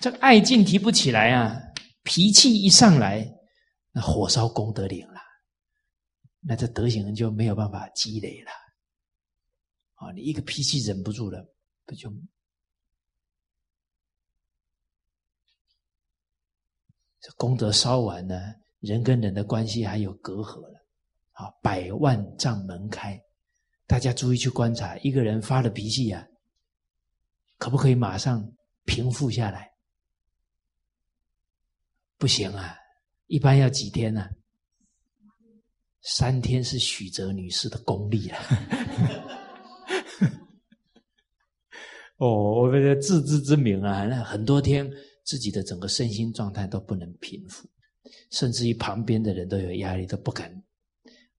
[0.00, 1.58] 这爱敬提不起来啊，
[2.02, 3.26] 脾气一上来，
[3.92, 5.20] 那火烧功德林了。
[6.40, 8.50] 那这德行就没有办法积累了，
[9.94, 10.10] 啊！
[10.12, 11.38] 你一个脾气忍不住了，
[11.84, 12.10] 不就
[17.20, 18.54] 这功德烧完呢？
[18.80, 20.84] 人跟人的关系还有隔阂了，
[21.32, 21.48] 啊！
[21.62, 23.22] 百万丈门开，
[23.86, 26.26] 大家注意去观察，一个人发了脾气啊，
[27.58, 28.52] 可不可以马上
[28.84, 29.72] 平复下来？
[32.18, 32.76] 不行啊，
[33.28, 34.28] 一般要几天呢？
[36.00, 38.38] 三天是许哲女士的功力了！
[42.22, 44.88] 哦，我们的自知之明啊，那很多天
[45.24, 47.68] 自己的整个身心状态都不能平复，
[48.30, 50.62] 甚至于旁边的人都有压力，都不敢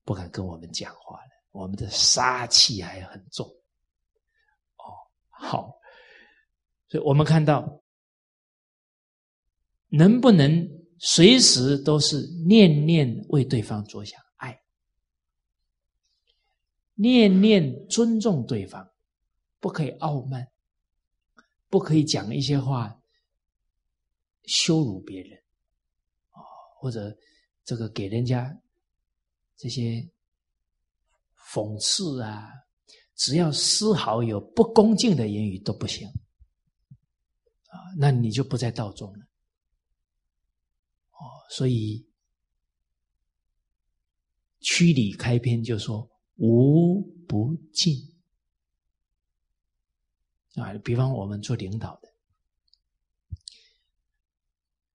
[0.04, 1.30] 不敢跟我们讲话了。
[1.52, 3.48] 我们的杀气还很重。
[3.48, 4.92] 哦，
[5.30, 5.74] 好，
[6.90, 7.82] 所以我们看到，
[9.88, 10.70] 能不能
[11.00, 14.20] 随时都是念念为对方着想？
[14.36, 14.62] 爱
[16.96, 18.86] 念念尊重对方，
[19.62, 20.46] 不可以傲慢，
[21.74, 22.96] 不可以讲一些话
[24.44, 25.36] 羞辱别人，
[26.30, 26.38] 啊，
[26.78, 27.18] 或者
[27.64, 28.56] 这个给人家
[29.58, 30.08] 这些
[31.52, 32.48] 讽刺啊，
[33.16, 36.08] 只要丝毫有不恭敬的言语都不行，
[37.70, 39.26] 啊，那你就不在道中了，
[41.10, 42.08] 哦，所以
[44.60, 46.08] 区里开篇就说。
[46.36, 47.96] 无不敬
[50.56, 50.74] 啊！
[50.84, 52.10] 比方我们做领导的，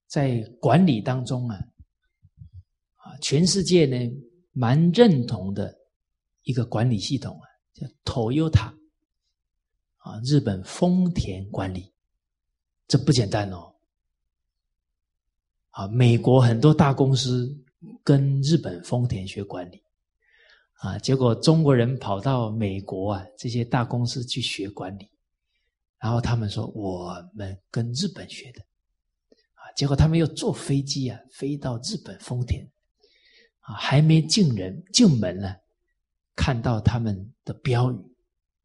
[0.07, 1.59] 在管理当中啊，
[2.97, 3.97] 啊，全世界呢
[4.53, 5.77] 蛮认同的
[6.43, 8.73] 一个管理系统啊，叫 Toyota
[9.97, 11.93] 啊，日本丰田管理，
[12.87, 13.75] 这不简单哦。
[15.71, 17.57] 啊，美国很多大公司
[18.03, 19.83] 跟日本丰田学管理。
[20.81, 20.97] 啊！
[21.01, 25.11] 结果中国人跑到美国啊，这些大公司去学管理，
[25.99, 28.61] 然后他们说我们跟日本学的，
[29.55, 29.71] 啊！
[29.77, 32.65] 结果他们又坐飞机啊，飞到日本丰田，
[33.61, 35.55] 啊，还没进人进门呢，
[36.37, 37.97] 看到他们的标语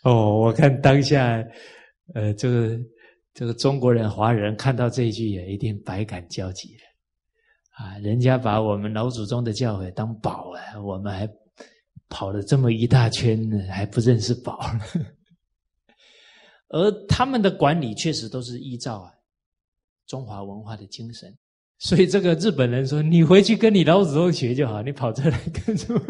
[0.02, 1.44] 哦，我看当下，
[2.14, 2.78] 呃，这个。
[3.38, 6.84] 这个中国人、华人看到这一句也一定百感交集了
[7.78, 7.98] 啊！
[7.98, 11.28] 人家把我们老祖宗的教诲当宝啊，我们还
[12.08, 15.06] 跑了这么一大圈呢，还不认识宝呢。
[16.68, 19.12] 而他们的管理确实都是依照啊
[20.06, 21.36] 中华文化的精神，
[21.78, 26.00] 所以这个日本人说：“你回去跟你老祖宗学就好，你跑这来干什么？”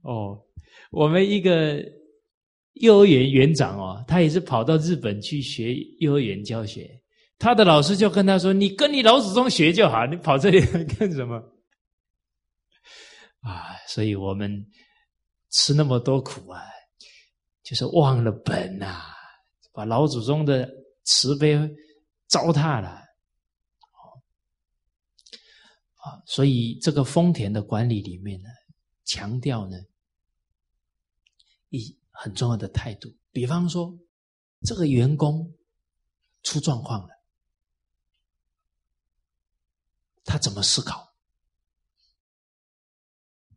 [0.02, 0.38] 哦，
[0.90, 1.82] 我们一个。
[2.80, 7.00] 幼儿园园长哦，他也是跑到日本去学幼儿园教学。
[7.38, 11.36] 他的老师就跟他说：“你跟你老祖宗学就好，你跑这里来干什么？”
[13.40, 14.66] 啊，所以我们
[15.50, 16.62] 吃那么多苦啊，
[17.62, 19.02] 就是忘了本呐，
[19.72, 20.68] 把老祖宗的
[21.04, 21.56] 慈悲
[22.26, 22.88] 糟蹋了。
[25.96, 28.48] 啊，所以这个丰田的管理里面呢，
[29.04, 29.76] 强调呢，
[31.70, 31.96] 一。
[32.18, 33.94] 很重要的态度，比方说，
[34.62, 35.52] 这个员工
[36.42, 37.08] 出状况了，
[40.26, 41.14] 他怎么思考？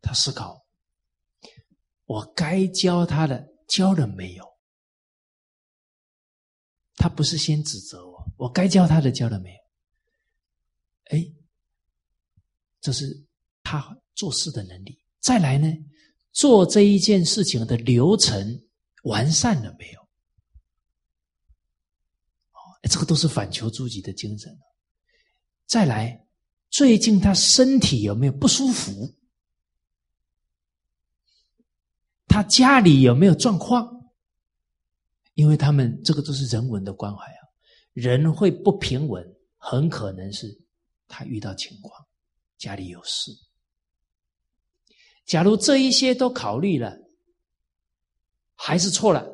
[0.00, 0.64] 他思考，
[2.06, 4.48] 我该教他的教了没有？
[6.96, 9.60] 他不是先指责我，我该教他的教了没有？
[11.18, 11.32] 哎，
[12.80, 13.26] 这是
[13.62, 14.98] 他做事的能力。
[15.18, 15.66] 再来呢？
[16.32, 18.62] 做这一件事情的流程
[19.02, 20.00] 完善了没有？
[22.52, 24.56] 哦，这个都是反求诸己的精神。
[25.66, 26.26] 再来，
[26.70, 29.14] 最近他身体有没有不舒服？
[32.26, 33.88] 他家里有没有状况？
[35.34, 37.38] 因为他们这个都是人文的关怀啊，
[37.92, 39.24] 人会不平稳，
[39.56, 40.46] 很可能是
[41.08, 42.06] 他遇到情况，
[42.56, 43.32] 家里有事。
[45.24, 46.96] 假如这一些都考虑了，
[48.54, 49.26] 还是错了，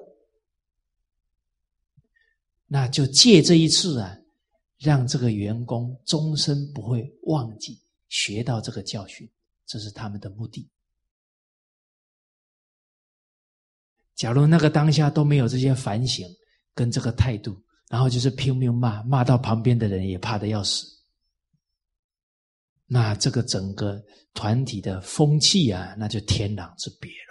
[2.67, 4.17] 那就借这一次啊，
[4.78, 9.28] 让这个员工终身不会忘记学到这个教训，
[9.66, 10.69] 这是他们的目的。
[14.15, 16.27] 假如那个当下都没有这些反省
[16.74, 20.86] 跟这个态度，然后就是拼命骂，骂到旁边的人也怕的要死。
[22.86, 27.27] 那这个整个团体的风气啊，那就天壤之别了。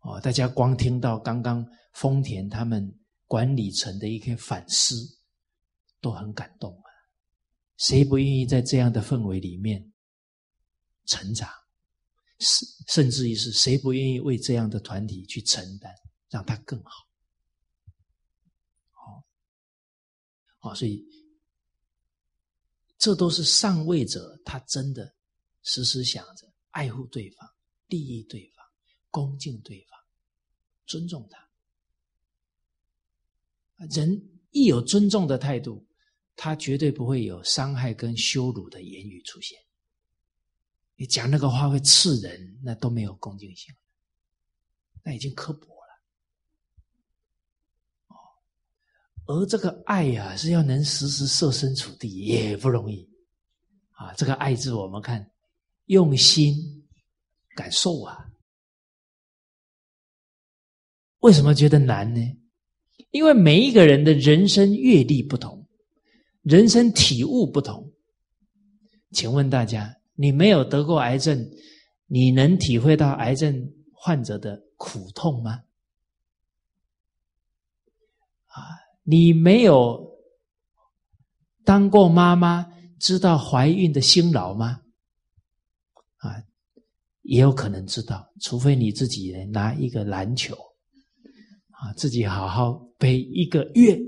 [0.00, 2.94] 哦，大家光听到刚刚丰田他们
[3.26, 4.94] 管理层的一些反思，
[6.00, 6.90] 都很感动啊。
[7.76, 9.92] 谁不愿意在这样的氛围里面
[11.06, 11.48] 成长？
[12.38, 15.92] 甚甚至于是谁不愿意为这样的团体去承担，
[16.28, 16.90] 让它更好？
[18.90, 19.24] 好，
[20.60, 21.06] 哦，所以。
[23.00, 25.14] 这都是上位者，他真的
[25.62, 27.48] 时时想着爱护对方、
[27.86, 28.66] 利益对方、
[29.08, 29.96] 恭敬对方、
[30.84, 31.48] 尊重他。
[33.86, 34.20] 人
[34.50, 35.86] 一有尊重的态度，
[36.40, 39.58] 他绝对不会有伤害跟羞辱的言语出现。
[40.94, 43.74] 你讲那个话会刺人，那都没有恭敬心，
[45.02, 46.04] 那已经刻薄了。
[48.06, 48.14] 哦。
[49.26, 53.10] 而这个爱呀，是要能时时设身处地，也不容易
[53.90, 54.14] 啊。
[54.14, 55.28] 这个爱字，我们看
[55.86, 56.54] 用心
[57.56, 58.30] 感受啊。
[61.18, 62.20] 为什么觉得难呢？
[63.10, 65.57] 因为每一个人的人生阅历不同，
[66.48, 67.92] 人生体悟不同。
[69.12, 71.46] 请问大家，你没有得过癌症，
[72.06, 75.62] 你能体会到癌症患者的苦痛吗？
[78.46, 78.64] 啊
[79.02, 80.10] 你没有
[81.64, 82.66] 当过妈妈，
[82.98, 84.80] 知道怀孕的辛劳吗？
[86.16, 86.42] 啊，
[87.22, 90.56] 也有可能知道，除非你自己拿一个篮球，
[91.72, 93.98] 啊，自己好好背一个月，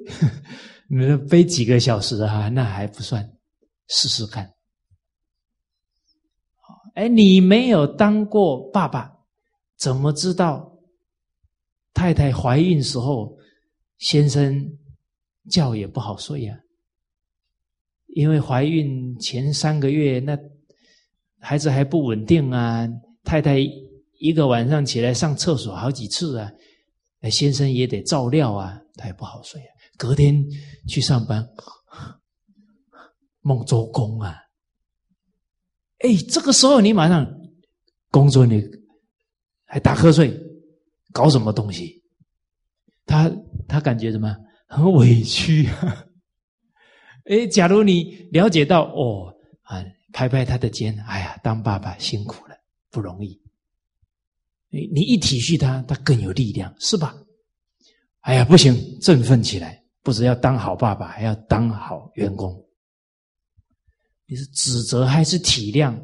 [0.93, 3.31] 你说背几个小时啊，那还不算，
[3.87, 4.53] 试试看。
[6.95, 9.17] 哎，你没有当过爸爸，
[9.77, 10.77] 怎么知道
[11.95, 13.39] 太太怀孕时候
[13.99, 14.77] 先生？
[15.49, 16.61] 觉也不好睡呀，
[18.09, 20.39] 因为怀孕前三个月，那
[21.41, 22.87] 孩子还不稳定啊。
[23.25, 23.59] 太太
[24.19, 26.53] 一个晚上起来上厕所好几次啊，
[27.31, 29.73] 先生也得照料啊，他也不好睡啊。
[30.01, 30.43] 隔天
[30.89, 31.47] 去上班，
[33.43, 34.35] 梦周公啊，
[35.99, 37.31] 哎，这个时候你马上
[38.11, 38.63] 工作你
[39.67, 40.35] 还打瞌睡，
[41.13, 42.03] 搞什么东西？
[43.05, 43.31] 他
[43.69, 44.35] 他感觉什么？
[44.67, 46.07] 很委屈啊！
[47.29, 49.31] 哎，假如你了解到哦
[49.65, 52.57] 啊，拍拍他的肩，哎呀，当爸爸辛苦了，
[52.91, 53.39] 不容易。
[54.71, 57.15] 你你一体恤他，他更有力量，是吧？
[58.21, 62.67] 哎呀，不行，振奋起来，不只要当好爸爸，还要当好员工。
[64.27, 66.01] 你是指责还是体谅？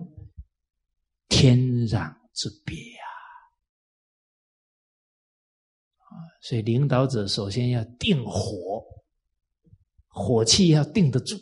[1.28, 1.59] 天
[1.89, 3.02] 壤之别呀！
[5.98, 6.10] 啊，
[6.40, 8.85] 所以领导者首先要定火，
[10.06, 11.36] 火气要定得住，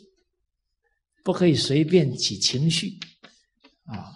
[1.23, 2.97] 不可以随便起情绪
[3.85, 4.11] 啊。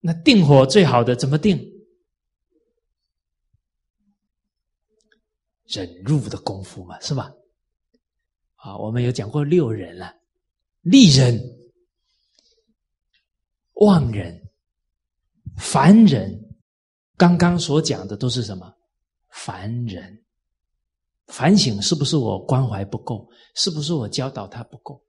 [0.00, 1.75] 那定火最好的怎么定？
[5.68, 7.32] 忍辱的功夫嘛，是吧？
[8.56, 10.14] 啊，我们有讲过六忍了。
[10.82, 11.40] 利人、
[13.74, 14.40] 忘人、
[15.56, 16.56] 凡人，
[17.16, 18.72] 刚刚所讲的都是什么？
[19.30, 20.24] 凡人
[21.26, 23.28] 反省是不是我关怀不够？
[23.54, 25.04] 是不是我教导他不够？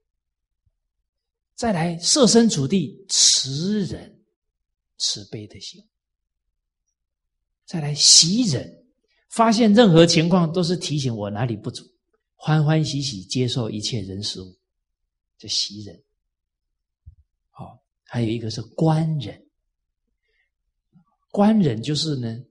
[1.54, 4.24] 再来设身处地慈人、
[4.98, 5.80] 慈悲的心。
[7.64, 8.87] 再来喜人，
[9.28, 11.84] 发现任何情况都是提醒我哪里不足，
[12.34, 14.56] 欢欢喜喜接受一切人事物。
[15.36, 16.02] 这袭人，
[17.50, 19.46] 好，还有一个是官人。
[21.30, 22.42] 官人就是呢，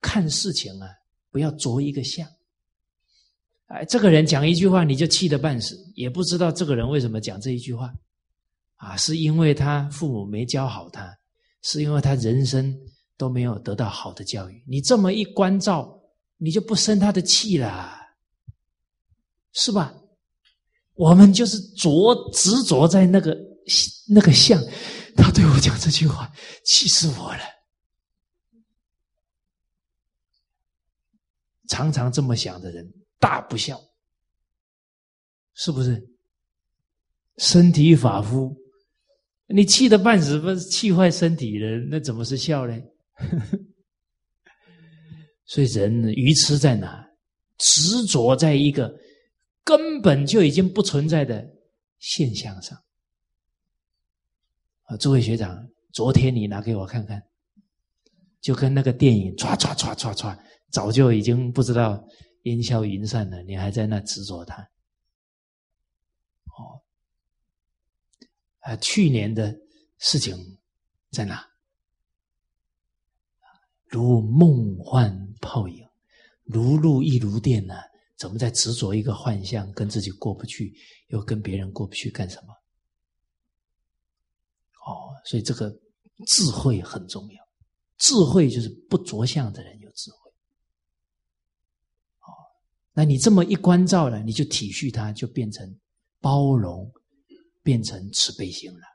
[0.00, 0.88] 看事情啊，
[1.30, 2.28] 不要着一个相。
[3.66, 7.92] 哎，这个人讲一句话，你就气得半死，也不知道这个人为什么讲这一句话，
[8.76, 11.18] 啊，是因为他父母没教好他，
[11.62, 12.78] 是因为他人生
[13.16, 14.64] 都没有得到好的教育。
[14.66, 16.00] 你这么一关照，
[16.36, 18.00] 你就不生他的气了。
[19.56, 19.94] 是吧？
[20.94, 23.36] 我们就是着执着在那个
[24.08, 24.60] 那个相，
[25.16, 26.32] 他对我讲这句话，
[26.64, 27.40] 气死我了。
[31.68, 33.80] 常常这么想的人，大不孝，
[35.54, 36.04] 是不是？
[37.38, 38.56] 身体发肤，
[39.46, 41.78] 你气得半死，不是气坏身体了？
[41.90, 42.76] 那怎么是孝呢？
[45.46, 47.08] 所以人愚痴在哪？
[47.58, 49.00] 执着在一个。
[49.66, 51.42] 根本就已经不存在的
[51.98, 52.78] 现象上
[54.82, 54.94] 啊！
[54.98, 57.22] 诸位学长，昨天你拿给我看看，
[58.42, 60.38] 就跟那个电影唰唰唰唰唰，
[60.70, 62.06] 早就已经不知道
[62.42, 64.62] 烟消云散了，你还在那执着它。
[66.58, 66.84] 哦，
[68.60, 69.58] 啊，去年的
[69.96, 70.36] 事情
[71.10, 71.42] 在哪？
[73.94, 75.86] 如梦幻泡影，
[76.42, 77.74] 如露亦如电呢？
[78.16, 80.74] 怎么在执着一个幻象，跟自己过不去，
[81.08, 82.52] 又跟别人过不去，干什么？
[84.84, 85.70] 哦，所以这个
[86.26, 87.48] 智慧很重要。
[87.98, 90.30] 智慧就是不着相的人有智慧。
[92.18, 92.34] 哦，
[92.94, 95.72] 那你这么一关照了，你就体恤他，就变成
[96.20, 96.92] 包容，
[97.62, 98.86] 变成慈悲心了。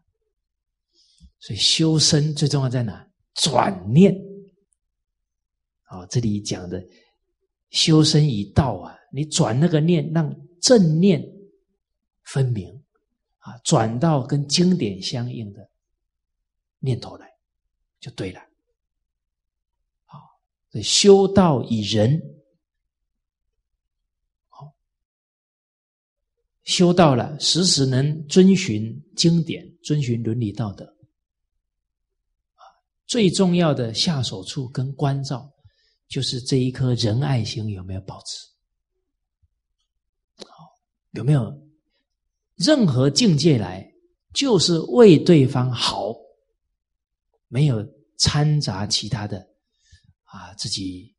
[1.40, 3.10] 所以修身最重要在哪？
[3.36, 4.29] 转念。
[5.90, 6.84] 哦，这里讲的
[7.70, 8.96] 修身以道啊。
[9.12, 11.20] 你转那个念，让正念
[12.26, 12.70] 分明
[13.40, 15.68] 啊，转到跟经典相应的
[16.78, 17.28] 念头来，
[18.00, 18.40] 就对了。
[20.06, 20.20] 好，
[20.70, 22.22] 所以修道以仁，
[24.48, 24.72] 好，
[26.64, 30.86] 修到了，时时能遵循经典，遵循伦理道德。
[30.86, 32.62] 啊，
[33.08, 35.52] 最重要的下手处跟关照，
[36.10, 38.50] 就是这一颗仁爱心有没有保持。
[41.14, 41.52] 有没有
[42.56, 43.92] 任何境界来，
[44.32, 46.14] 就是为对方好，
[47.48, 47.84] 没有
[48.20, 49.40] 掺杂其他的
[50.26, 51.16] 啊，自己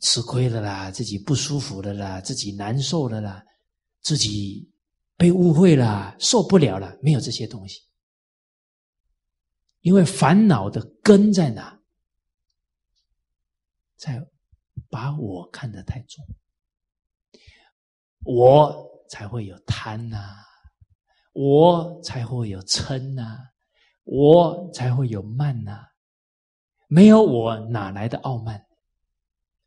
[0.00, 3.44] 吃亏了啦，自己不舒服了啦，自己难受了啦，
[4.02, 4.70] 自己
[5.16, 7.80] 被误会了，受不了了，没有这些东西，
[9.80, 11.79] 因为烦恼的根在哪？
[14.00, 14.26] 在
[14.88, 16.24] 把我看得太重。
[18.24, 20.16] 我才会有贪呐，
[21.34, 23.50] 我才会有嗔呐，
[24.04, 25.86] 我才会有慢呐。
[26.88, 28.66] 没有我哪来的傲慢？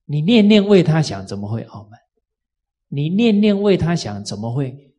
[0.06, 2.00] 你念念为他想，怎么会傲慢？
[2.88, 4.96] 你念念为他想，怎么会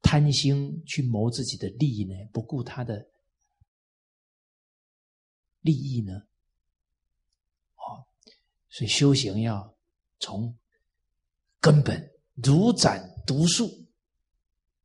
[0.00, 2.14] 贪心去谋自己的利益呢？
[2.32, 3.08] 不顾他的
[5.60, 6.22] 利益呢？
[8.70, 9.76] 所以修行要
[10.18, 10.56] 从。
[11.62, 13.68] 根本如斩毒树，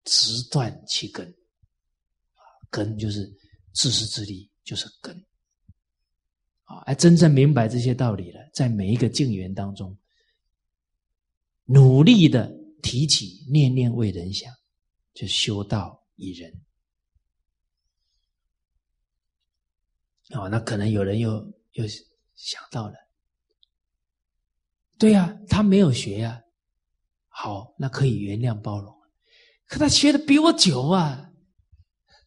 [0.03, 1.26] 直断其根。
[2.34, 3.26] 啊，根就是
[3.74, 5.16] 自私自利，就是根。
[6.66, 9.98] 啊，而真正明白这些道理了，在每一个境缘当中，
[11.64, 12.53] 努力的
[12.84, 14.53] 提起念念为人想，
[15.14, 16.53] 就修道以人。
[20.32, 21.32] 哦，那可能有人又
[21.72, 21.86] 又
[22.36, 22.95] 想到了，
[24.98, 26.42] 对呀，他没有学呀，
[27.28, 28.96] 好，那可以原谅包容。
[29.68, 31.32] 可他学的比我久啊，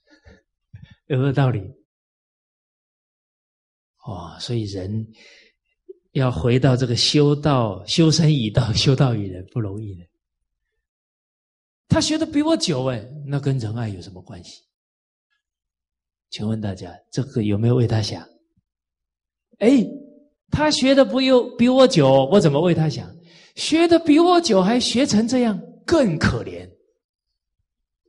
[1.09, 1.61] 有没有道理？
[4.05, 5.07] 哦，所以人
[6.12, 10.07] 要回到这个修道、修身以道、修道于人不容易的。
[11.89, 14.62] 他学的比我久哎，那跟仁爱有什么关系？
[16.31, 18.23] 请问大家，这个有没有为他想？
[19.59, 19.85] 哎，
[20.51, 23.09] 他学的不有比我久，我怎么为他想？
[23.55, 26.69] 学的比我久还学成这样，更可怜，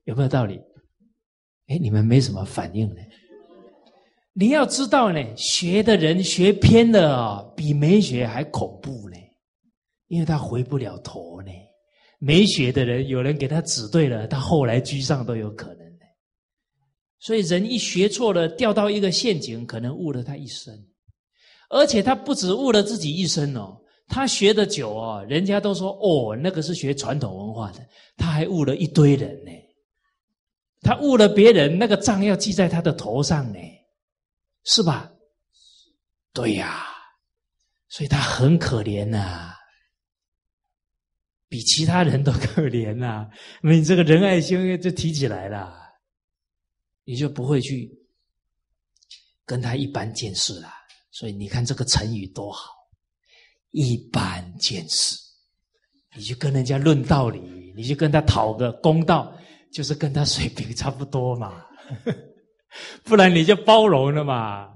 [0.06, 0.60] 有没有道理？
[1.68, 3.02] 哎，你们没什么反应呢？
[4.34, 9.18] 你要知道呢，学的人学偏了，比没学还恐怖呢，
[10.07, 11.52] 因为他回不了头呢。
[12.20, 16.06] 没学的人，有人给他指对了，他后来居上都有可能的。
[17.20, 20.74] 所以人一学错了，掉到一个陷阱，可能误了他一生。
[21.69, 27.87] 而且他不止误了自己一生哦，他学的久哦，人家都说哦，那个是学传统文化的，
[28.17, 29.51] 他还误了一堆人呢。
[30.81, 33.59] 他误了别人，那个账要记在他的头上呢，
[34.63, 35.11] 是吧？
[36.33, 36.85] 对呀，
[37.89, 39.53] 所以他很可怜呐。
[41.49, 43.27] 比其他人都可怜呐！
[43.63, 45.75] 你这个仁爱心就提起来了，
[47.03, 47.91] 你就不会去
[49.45, 50.69] 跟他一般见识了。
[51.11, 52.72] 所以你看这个成语多好，
[53.72, 55.18] 一般见识。
[56.15, 57.40] 你去跟人家论道理，
[57.76, 59.31] 你去跟他讨个公道，
[59.72, 61.65] 就是跟他水平差不多嘛。
[63.03, 64.69] 不然你就包容了嘛。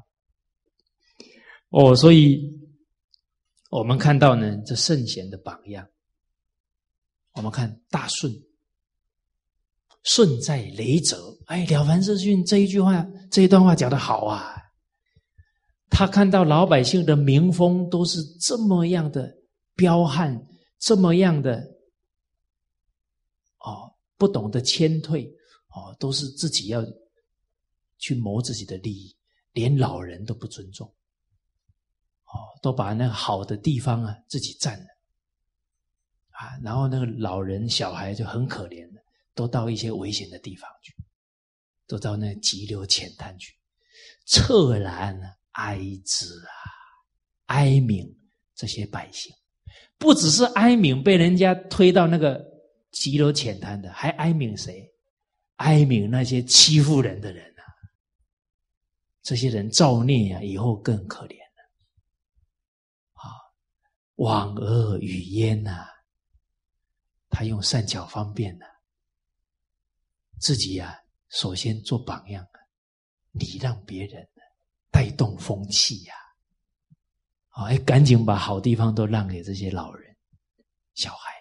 [1.69, 2.39] 哦，所以
[3.69, 5.88] 我们看到呢，这圣贤的榜样。
[7.34, 8.31] 我们看大顺，
[10.03, 11.35] 顺在雷泽。
[11.47, 14.52] 哎，了凡四训这一句话，这一段话讲的好啊！
[15.95, 19.31] 他看到老百姓的民风都是这么样的
[19.75, 20.43] 彪悍，
[20.79, 21.63] 这么样的
[23.59, 25.31] 哦，不懂得谦退
[25.69, 26.83] 哦，都是自己要
[27.99, 29.15] 去谋自己的利益，
[29.51, 30.87] 连老人都不尊重
[32.25, 34.85] 哦，都把那个好的地方啊自己占了。
[36.31, 39.01] 啊，然后那个老人、小孩就很可怜的，
[39.35, 40.91] 都到一些危险的地方去，
[41.85, 43.53] 都到那急流浅滩去，
[44.25, 45.15] 恻然
[45.53, 46.53] 哀之啊，
[47.47, 48.13] 哀悯
[48.53, 49.34] 这些百姓，
[49.97, 52.43] 不只是哀悯被人家推到那个
[52.91, 54.88] 急流浅滩的，还哀悯谁？
[55.57, 57.63] 哀悯那些欺负人的人啊！
[59.21, 61.63] 这些人造孽啊，以后更可怜了。
[63.13, 63.30] 啊，
[64.15, 65.88] 往恶语焉呐。
[67.30, 68.65] 他用善巧方便呢，
[70.39, 70.99] 自己呀，
[71.30, 72.45] 首先做榜样，
[73.31, 74.27] 礼让别人，
[74.93, 76.13] 带动风气呀，
[77.65, 80.15] 哎，赶紧把好地方都让给这些老人、
[80.93, 81.33] 小孩，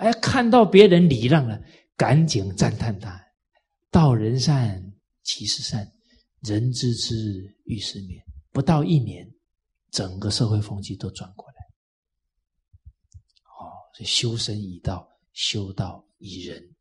[0.00, 1.62] 哎，看到别人礼让了，
[1.96, 3.24] 赶紧赞叹他，
[3.90, 4.92] 道人善，
[5.22, 5.90] 其事善，
[6.40, 8.22] 人知之，遇事免。
[8.50, 9.32] 不到一年，
[9.92, 11.54] 整个社会风气都转过来。
[14.04, 16.74] 修身以道，修道以仁，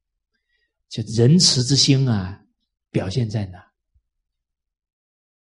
[0.88, 2.44] 就仁慈之心啊，
[2.90, 3.69] 表现在哪？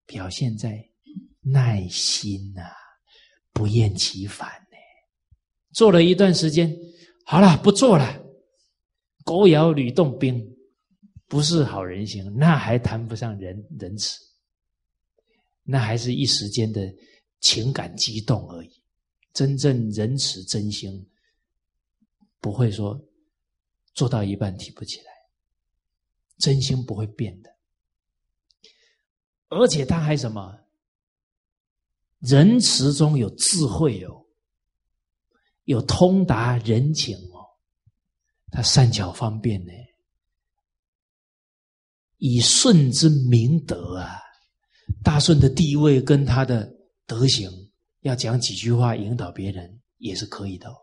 [0.07, 0.89] 表现在
[1.41, 2.63] 耐心呐，
[3.53, 4.77] 不厌其烦呢。
[5.73, 6.77] 做了一段时间，
[7.25, 8.23] 好了，不做了。
[9.25, 10.45] 狗咬吕洞宾，
[11.27, 14.19] 不是好人心，那还谈不上仁仁慈，
[15.63, 16.95] 那还是一时间的
[17.41, 18.83] 情感激动而已。
[19.33, 21.09] 真正仁慈真心。
[22.41, 23.03] 不会说
[23.95, 25.07] 做到一半提不起来，
[26.37, 27.54] 真心不会变的，
[29.55, 30.59] 而且他还什么？
[32.19, 34.25] 仁慈中有智慧哦，
[35.65, 37.45] 有通达人情哦，
[38.51, 39.73] 他善巧方便呢，
[42.17, 44.21] 以顺之明德啊，
[45.03, 46.73] 大顺的地位跟他的
[47.07, 47.51] 德行，
[48.01, 50.69] 要讲几句话引导别人也是可以的。
[50.71, 50.77] 哦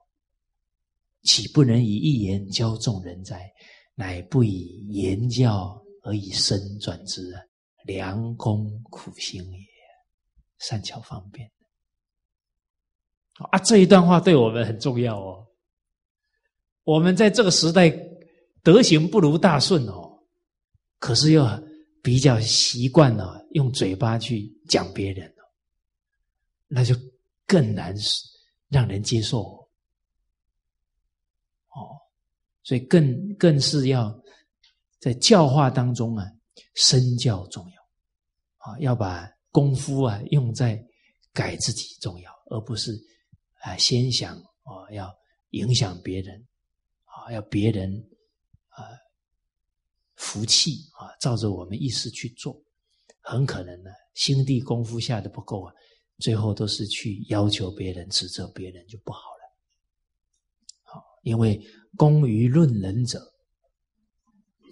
[1.24, 3.48] 岂不能以一言教众人哉？
[3.94, 7.42] 乃不以言教而以身转之啊，
[7.86, 9.72] 良功苦心也。
[10.60, 11.52] 善巧方便
[13.40, 13.58] 啊！
[13.66, 15.48] 这一段话对我们很重要哦。
[16.84, 17.90] 我们在这个时代
[18.62, 20.20] 德行不如大顺哦，
[21.00, 21.44] 可是又
[22.04, 25.42] 比较习惯了用嘴巴去讲别人哦，
[26.68, 26.96] 那就
[27.48, 27.96] 更难
[28.70, 29.68] 让人接受
[31.70, 31.98] 哦。
[32.62, 34.16] 所以更更是要
[35.00, 36.32] 在教化当中啊，
[36.76, 37.82] 身教重要
[38.58, 40.82] 啊，要把功夫啊用在
[41.34, 42.92] 改自己重要，而不是
[43.62, 45.12] 啊先想啊要
[45.52, 46.48] 影响别人
[47.06, 47.92] 啊，要别人
[48.70, 48.86] 啊
[50.16, 52.62] 服气啊，照着我们意思去做，
[53.22, 55.74] 很可能呢心地功夫下的不够啊，
[56.20, 59.58] 最后都是去要求别人、指责别人就不好了。
[60.84, 61.60] 好，因为
[61.98, 63.30] 功于论人者。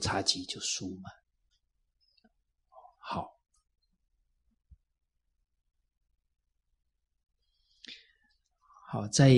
[0.01, 1.09] 差级就输嘛。
[2.99, 3.29] 好，
[8.91, 9.29] 好，在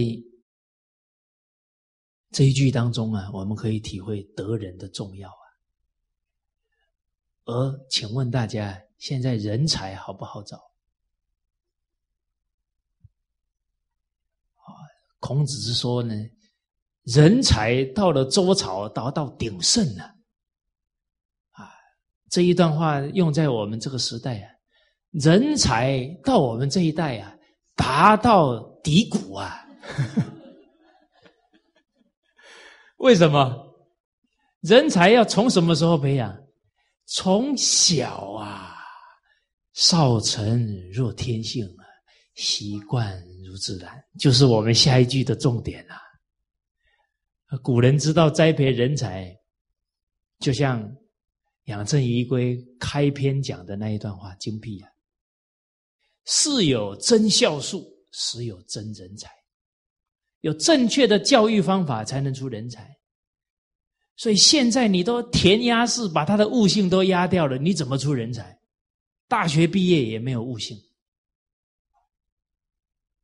[2.31, 5.43] 这一句当中啊，我们可以体会得人的重要啊。
[7.43, 10.55] 而请问大家，现在人才好不好找？
[14.55, 14.71] 啊，
[15.19, 16.15] 孔子是说呢，
[17.03, 20.03] 人才到了周朝达到鼎盛了。
[21.51, 21.69] 啊
[22.29, 24.49] 这一段话用在我们这个时代啊，
[25.09, 27.37] 人才到我们这一代啊，
[27.75, 29.65] 达到低谷啊。
[32.97, 33.67] 为什么？
[34.61, 36.37] 人才要从什么时候培养？
[37.05, 38.77] 从小啊，
[39.73, 41.83] 少成若天性啊，
[42.35, 45.99] 习惯如自然，就是我们下一句的重点啊。
[47.63, 49.35] 古人知道栽培人才，
[50.39, 50.95] 就像。
[51.65, 54.89] 养正遗规开篇讲的那一段话精辟啊！
[56.25, 59.29] 是有真孝术，实有真人才。
[60.41, 62.89] 有正确的教育方法，才能出人才。
[64.17, 68.59] 所以现在你都填鸭式把他的悟性都压掉了，你怎么出人才？
[69.27, 70.77] 大学毕业也没有悟性，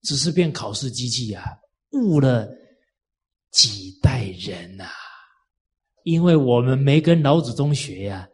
[0.04, 1.44] 只是变考试机器啊！
[1.92, 2.48] 悟了
[3.52, 4.86] 几代人呐！
[6.04, 8.28] 因为我们没跟老祖宗学呀，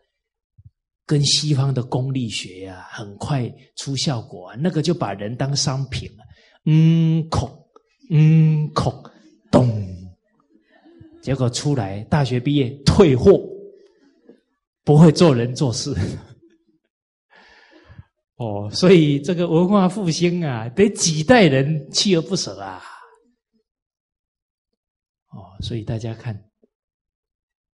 [1.06, 6.24] 跟西方的功利学呀，很快出效果啊，那个就把人当商品了。
[6.66, 7.50] 嗯，空，
[8.10, 8.94] 嗯，空，
[9.52, 9.70] 咚，
[11.22, 13.42] 结果出来大学毕业退货，
[14.84, 15.94] 不会做人做事。
[18.38, 22.82] 哦，所以这个文化复兴啊，得几代人锲而不舍啊。
[25.30, 26.38] 哦，所以大家看。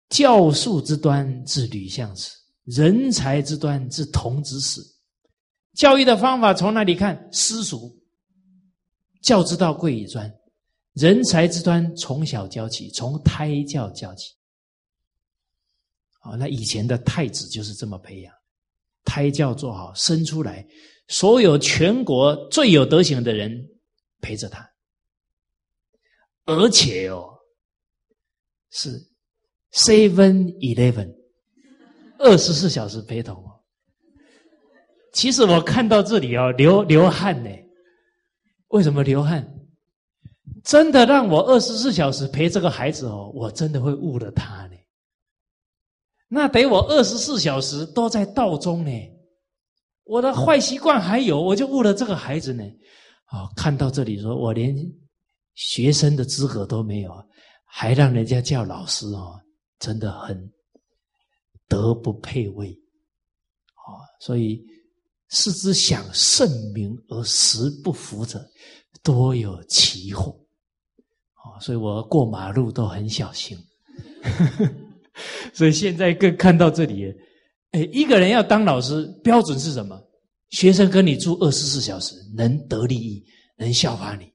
[0.08, 2.30] 教术之端自吕相始，
[2.64, 4.80] 人才之端自童子始。
[5.74, 7.28] 教育的方法从哪里看？
[7.32, 7.92] 私塾，
[9.22, 10.32] 教之道贵以专。
[10.92, 14.32] 人才之端从小教起，从胎教教起。
[16.22, 18.34] 哦，那以前的太子就是这么培养，
[19.04, 20.66] 胎教做好，生出来，
[21.08, 23.52] 所有全国最有德行的人
[24.20, 24.68] 陪着他，
[26.44, 27.28] 而且哦，
[28.70, 29.06] 是。
[29.72, 31.14] Seven Eleven，
[32.18, 33.60] 二十四小时陪同哦。
[35.12, 37.50] 其实我看到这里哦，流流汗呢。
[38.76, 39.42] 为什么流汗？
[40.62, 44.76] 真的让我二十四小时陪这个孩子哦，我真的会误了他呢。
[46.28, 48.90] 那得我二十四小时都在道中呢。
[50.04, 52.62] 我的坏习惯还有，我就误了这个孩子呢。
[53.32, 54.76] 哦，看到这里说，我连
[55.54, 57.12] 学生的资格都没有，
[57.64, 59.40] 还让人家叫老师哦。
[59.78, 60.52] 真的很
[61.66, 62.70] 德不配位，
[63.74, 64.04] 啊！
[64.20, 64.64] 所以
[65.28, 68.44] 是之想圣明而实不服者，
[69.02, 70.38] 多有其祸。
[71.34, 71.60] 啊！
[71.60, 73.56] 所以我过马路都很小心。
[75.54, 77.14] 所以现在更看到这里，
[77.70, 79.98] 哎，一个人要当老师，标准是什么？
[80.50, 83.24] 学生跟你住二十四小时，能得利益，
[83.56, 84.30] 能效法你，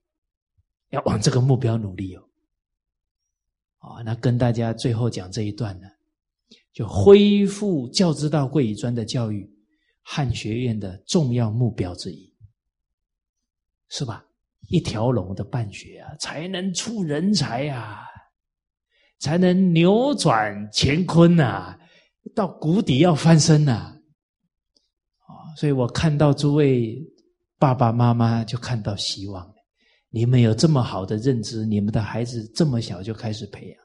[0.90, 2.24] 要往这个目标努力哦。
[3.80, 5.88] 啊，那跟大家最后讲这一段呢，
[6.74, 9.51] 就恢复教之道贵以专的教育，
[10.04, 12.34] 汉学院的重要目标之一，
[13.90, 14.26] 是吧？
[14.70, 18.06] 一条龙的办学啊，才能出人才啊，
[19.20, 21.78] 才能扭转乾坤呐，
[22.34, 23.74] 到谷底要翻身呐。
[23.74, 26.98] 啊，所以我看到诸位
[27.58, 29.54] 爸爸妈妈就看到希望。
[30.10, 33.84] 你们有这么好的认知，你们的孩子这么小就开始培养，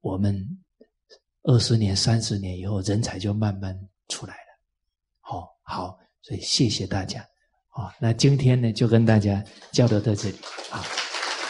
[0.00, 0.44] 我们
[1.42, 3.78] 二十年、三十年以后，人才就慢慢
[4.08, 4.49] 出来了。
[5.70, 7.24] 好，所以谢谢大家。
[7.68, 10.36] 好，那今天呢，就跟大家交流到这里。
[10.68, 10.82] 好，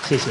[0.07, 0.31] 谢谢。